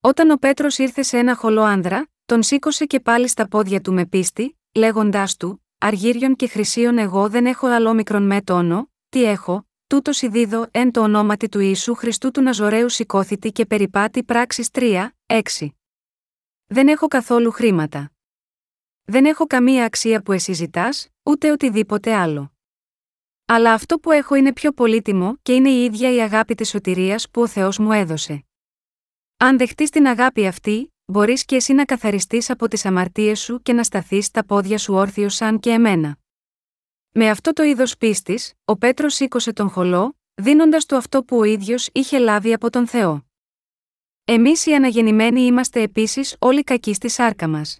Όταν 0.00 0.30
ο 0.30 0.36
Πέτρος 0.36 0.78
ήρθε 0.78 1.02
σε 1.02 1.18
ένα 1.18 1.36
χολό 1.36 1.62
άνδρα, 1.62 2.08
τον 2.26 2.42
σήκωσε 2.42 2.84
και 2.84 3.00
πάλι 3.00 3.28
στα 3.28 3.48
πόδια 3.48 3.80
του 3.80 3.92
με 3.92 4.06
πίστη, 4.06 4.58
λέγοντάς 4.74 5.36
του: 5.36 5.64
Αργύριον 5.78 6.36
και 6.36 6.48
χρυσίων 6.48 6.98
εγώ 6.98 7.28
δεν 7.28 7.46
έχω 7.46 7.66
άλλο 7.66 7.94
μικρον 7.94 8.22
με 8.22 8.42
τόνο, 8.42 8.90
τι 9.08 9.24
έχω, 9.24 9.68
τούτος 9.86 10.22
ειδίδω 10.22 10.66
εν 10.70 10.90
το 10.90 11.00
ονόματι 11.00 11.48
του 11.48 11.60
Ιησού 11.60 11.94
Χριστού 11.94 12.30
του 12.30 12.42
Ναζωραίου 12.42 12.88
σηκώθητη 12.88 13.52
και 13.52 13.66
περιπάτη 13.66 14.24
πράξης 14.24 14.68
3, 14.72 15.08
6. 15.26 15.40
Δεν 16.66 16.88
έχω 16.88 17.06
καθόλου 17.06 17.50
χρήματα. 17.50 18.12
Δεν 19.04 19.24
έχω 19.24 19.46
καμία 19.46 19.84
αξία 19.84 20.22
που 20.22 20.32
εσύ 20.32 20.52
ζητάς, 20.52 21.08
ούτε 21.22 21.50
οτιδήποτε 21.50 22.14
άλλο. 22.14 22.52
Αλλά 23.50 23.72
αυτό 23.72 23.98
που 23.98 24.10
έχω 24.10 24.34
είναι 24.34 24.52
πιο 24.52 24.72
πολύτιμο 24.72 25.36
και 25.42 25.54
είναι 25.54 25.70
η 25.70 25.84
ίδια 25.84 26.12
η 26.14 26.20
αγάπη 26.20 26.54
της 26.54 26.68
σωτηρίας 26.68 27.30
που 27.30 27.42
ο 27.42 27.46
Θεός 27.46 27.78
μου 27.78 27.92
έδωσε. 27.92 28.44
Αν 29.36 29.58
δεχτείς 29.58 29.90
την 29.90 30.06
αγάπη 30.06 30.46
αυτή, 30.46 30.94
μπορείς 31.04 31.44
και 31.44 31.56
εσύ 31.56 31.72
να 31.72 31.84
καθαριστείς 31.84 32.50
από 32.50 32.68
τις 32.68 32.84
αμαρτίες 32.84 33.40
σου 33.40 33.62
και 33.62 33.72
να 33.72 33.82
σταθείς 33.82 34.26
στα 34.26 34.44
πόδια 34.44 34.78
σου 34.78 34.94
όρθιος 34.94 35.34
σαν 35.34 35.60
και 35.60 35.70
εμένα. 35.70 36.18
Με 37.10 37.30
αυτό 37.30 37.52
το 37.52 37.62
είδος 37.62 37.96
πίστης, 37.96 38.54
ο 38.64 38.76
Πέτρος 38.76 39.14
σήκωσε 39.14 39.52
τον 39.52 39.68
χολό, 39.70 40.18
δίνοντας 40.34 40.86
του 40.86 40.96
αυτό 40.96 41.24
που 41.24 41.36
ο 41.36 41.44
ίδιος 41.44 41.88
είχε 41.92 42.18
λάβει 42.18 42.52
από 42.52 42.70
τον 42.70 42.86
Θεό. 42.86 43.26
Εμείς 44.24 44.66
οι 44.66 44.74
αναγεννημένοι 44.74 45.40
είμαστε 45.40 45.82
επίσης 45.82 46.36
όλοι 46.38 46.62
κακοί 46.62 46.94
στη 46.94 47.08
σάρκα 47.08 47.48
μας. 47.48 47.78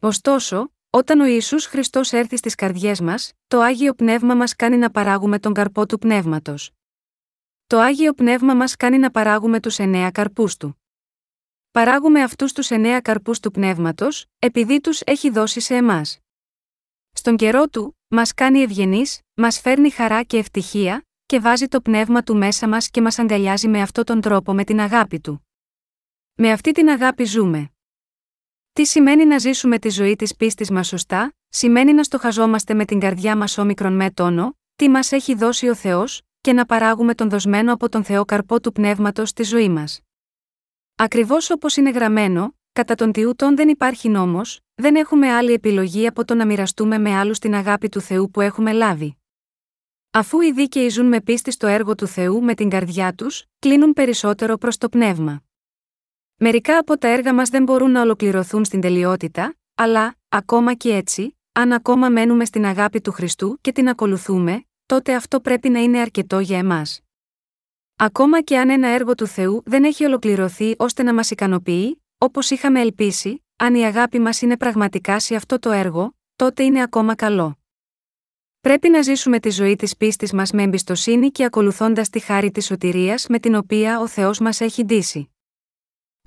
Ωστόσο, 0.00 0.73
όταν 0.96 1.20
ο 1.20 1.24
Ισού 1.24 1.60
Χριστός 1.60 2.12
έρθει 2.12 2.36
στις 2.36 2.54
καρδιές 2.54 3.00
μας, 3.00 3.32
το 3.46 3.60
άγιο 3.60 3.94
πνεύμα 3.94 4.34
μας 4.34 4.56
κάνει 4.56 4.76
να 4.76 4.90
παράγουμε 4.90 5.38
τον 5.38 5.52
καρπό 5.52 5.86
του 5.86 5.98
πνεύματος. 5.98 6.70
Το 7.66 7.78
άγιο 7.78 8.12
πνεύμα 8.12 8.54
μας 8.54 8.76
κάνει 8.76 8.98
να 8.98 9.10
παράγουμε 9.10 9.60
τους 9.60 9.78
εννέα 9.78 10.10
καρπούς 10.10 10.56
του. 10.56 10.82
παράγουμε 11.70 12.22
αυτούς 12.22 12.52
τους 12.52 12.70
εννέα 12.70 13.00
καρπούς 13.00 13.40
του 13.40 13.50
πνεύματος, 13.50 14.26
επειδή 14.38 14.80
τους 14.80 15.00
έχει 15.00 15.30
δώσει 15.30 15.60
σε 15.60 15.74
εμάς. 15.74 16.18
Στον 17.12 17.36
καιρό 17.36 17.68
του, 17.68 17.98
μας 18.08 18.34
κάνει 18.34 18.60
ευγενείς, 18.60 19.20
μας 19.34 19.60
φέρνει 19.60 19.90
χαρά 19.90 20.22
και 20.22 20.36
ευτυχία, 20.36 21.06
και 21.26 21.40
βάζει 21.40 21.66
το 21.66 21.80
πνεύμα 21.80 22.22
του 22.22 22.36
μέσα 22.36 22.68
μας 22.68 22.90
και 22.90 23.00
μας 23.00 23.18
αγκαλιάζει 23.18 23.68
με 23.68 23.80
αυτόν 23.80 24.04
τον 24.04 24.20
τρόπο 24.20 24.54
με 24.54 24.64
την 24.64 24.80
αγάπη 24.80 25.20
του. 25.20 25.48
Με 26.34 26.50
αυτή 26.50 26.72
την 26.72 26.88
αγάπη 26.88 27.24
ζούμε. 27.24 27.73
Τι 28.74 28.84
σημαίνει 28.84 29.24
να 29.24 29.38
ζήσουμε 29.38 29.78
τη 29.78 29.88
ζωή 29.88 30.16
της 30.16 30.36
πίστης 30.36 30.70
μας 30.70 30.86
σωστά, 30.86 31.34
σημαίνει 31.48 31.92
να 31.92 32.02
στοχαζόμαστε 32.02 32.74
με 32.74 32.84
την 32.84 33.00
καρδιά 33.00 33.36
μας 33.36 33.58
όμικρον 33.58 33.92
με 33.92 34.10
τόνο, 34.10 34.58
τι 34.76 34.88
μας 34.88 35.12
έχει 35.12 35.34
δώσει 35.34 35.68
ο 35.68 35.74
Θεός, 35.74 36.22
και 36.40 36.52
να 36.52 36.66
παράγουμε 36.66 37.14
τον 37.14 37.28
δοσμένο 37.30 37.72
από 37.72 37.88
τον 37.88 38.04
Θεό 38.04 38.24
καρπό 38.24 38.60
του 38.60 38.72
πνεύματος 38.72 39.28
στη 39.28 39.42
ζωή 39.42 39.68
μας. 39.68 40.00
Ακριβώς 40.94 41.50
όπως 41.50 41.76
είναι 41.76 41.90
γραμμένο, 41.90 42.54
κατά 42.72 42.94
τον 42.94 43.12
Τιούτον 43.12 43.56
δεν 43.56 43.68
υπάρχει 43.68 44.08
νόμος, 44.08 44.60
δεν 44.74 44.96
έχουμε 44.96 45.32
άλλη 45.32 45.52
επιλογή 45.52 46.06
από 46.06 46.24
το 46.24 46.34
να 46.34 46.46
μοιραστούμε 46.46 46.98
με 46.98 47.14
άλλους 47.14 47.38
την 47.38 47.54
αγάπη 47.54 47.88
του 47.88 48.00
Θεού 48.00 48.30
που 48.30 48.40
έχουμε 48.40 48.72
λάβει. 48.72 49.16
Αφού 50.10 50.40
οι 50.40 50.52
δίκαιοι 50.52 50.88
ζουν 50.88 51.06
με 51.06 51.20
πίστη 51.20 51.50
στο 51.50 51.66
έργο 51.66 51.94
του 51.94 52.06
Θεού 52.06 52.42
με 52.42 52.54
την 52.54 52.68
καρδιά 52.68 53.14
τους, 53.14 53.44
κλείνουν 53.58 53.92
περισσότερο 53.92 54.56
προς 54.56 54.78
το 54.78 54.88
πνεύμα. 54.88 55.43
Μερικά 56.36 56.78
από 56.78 56.98
τα 56.98 57.08
έργα 57.08 57.34
μας 57.34 57.48
δεν 57.48 57.62
μπορούν 57.62 57.90
να 57.90 58.00
ολοκληρωθούν 58.00 58.64
στην 58.64 58.80
τελειότητα, 58.80 59.56
αλλά, 59.74 60.16
ακόμα 60.28 60.74
και 60.74 60.94
έτσι, 60.94 61.38
αν 61.52 61.72
ακόμα 61.72 62.08
μένουμε 62.08 62.44
στην 62.44 62.64
αγάπη 62.64 63.00
του 63.00 63.12
Χριστού 63.12 63.58
και 63.60 63.72
την 63.72 63.88
ακολουθούμε, 63.88 64.64
τότε 64.86 65.14
αυτό 65.14 65.40
πρέπει 65.40 65.68
να 65.68 65.80
είναι 65.80 66.00
αρκετό 66.00 66.38
για 66.38 66.58
εμάς. 66.58 67.00
Ακόμα 67.96 68.42
και 68.42 68.58
αν 68.58 68.70
ένα 68.70 68.88
έργο 68.88 69.14
του 69.14 69.26
Θεού 69.26 69.62
δεν 69.64 69.84
έχει 69.84 70.04
ολοκληρωθεί 70.04 70.74
ώστε 70.78 71.02
να 71.02 71.14
μας 71.14 71.30
ικανοποιεί, 71.30 72.02
όπως 72.18 72.50
είχαμε 72.50 72.80
ελπίσει, 72.80 73.44
αν 73.56 73.74
η 73.74 73.84
αγάπη 73.84 74.18
μας 74.18 74.42
είναι 74.42 74.56
πραγματικά 74.56 75.20
σε 75.20 75.34
αυτό 75.34 75.58
το 75.58 75.70
έργο, 75.70 76.16
τότε 76.36 76.62
είναι 76.62 76.82
ακόμα 76.82 77.14
καλό. 77.14 77.58
Πρέπει 78.60 78.88
να 78.88 79.02
ζήσουμε 79.02 79.40
τη 79.40 79.50
ζωή 79.50 79.76
της 79.76 79.96
πίστης 79.96 80.32
μας 80.32 80.50
με 80.50 80.62
εμπιστοσύνη 80.62 81.30
και 81.30 81.44
ακολουθώντας 81.44 82.08
τη 82.08 82.18
χάρη 82.18 82.50
της 82.50 82.66
σωτηρίας 82.66 83.26
με 83.28 83.38
την 83.38 83.54
οποία 83.54 84.00
ο 84.00 84.06
Θεός 84.06 84.38
μας 84.38 84.60
έχει 84.60 84.84
ντύσει. 84.84 85.33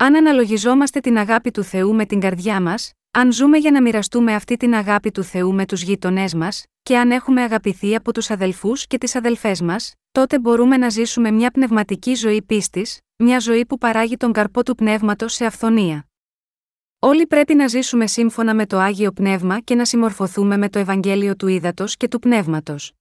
Αν 0.00 0.16
αναλογιζόμαστε 0.16 1.00
την 1.00 1.18
αγάπη 1.18 1.50
του 1.50 1.62
Θεού 1.62 1.94
με 1.94 2.06
την 2.06 2.20
καρδιά 2.20 2.60
μας, 2.60 2.92
αν 3.10 3.32
ζούμε 3.32 3.58
για 3.58 3.70
να 3.70 3.82
μοιραστούμε 3.82 4.34
αυτή 4.34 4.56
την 4.56 4.74
αγάπη 4.74 5.10
του 5.10 5.22
Θεού 5.22 5.54
με 5.54 5.66
τους 5.66 5.82
γείτονές 5.82 6.34
μας, 6.34 6.64
και 6.82 6.98
αν 6.98 7.10
έχουμε 7.10 7.42
αγαπηθεί 7.42 7.94
από 7.94 8.12
τους 8.12 8.30
αδελφούς 8.30 8.86
και 8.86 8.98
τις 8.98 9.14
αδελφές 9.14 9.60
μας, 9.60 9.94
τότε 10.12 10.38
μπορούμε 10.38 10.76
να 10.76 10.88
ζήσουμε 10.88 11.30
μια 11.30 11.50
πνευματική 11.50 12.14
ζωή 12.14 12.42
πίστης, 12.42 12.98
μια 13.16 13.38
ζωή 13.38 13.66
που 13.66 13.78
παράγει 13.78 14.16
τον 14.16 14.32
καρπό 14.32 14.62
του 14.62 14.74
πνεύματος 14.74 15.34
σε 15.34 15.44
αυθονία. 15.44 16.08
Όλοι 16.98 17.26
πρέπει 17.26 17.54
να 17.54 17.66
ζήσουμε 17.66 18.06
σύμφωνα 18.06 18.54
με 18.54 18.66
το 18.66 18.78
άγιο 18.78 19.12
πνεύμα 19.12 19.60
και 19.60 19.74
να 19.74 19.84
συμμορφωθούμε 19.84 20.56
με 20.56 20.68
το 20.68 20.78
Ευαγγέλιο 20.78 21.36
του 21.36 21.46
ύδατο 21.46 21.84
και 21.96 22.08
του 22.08 22.18
πνεύματος. 22.18 22.97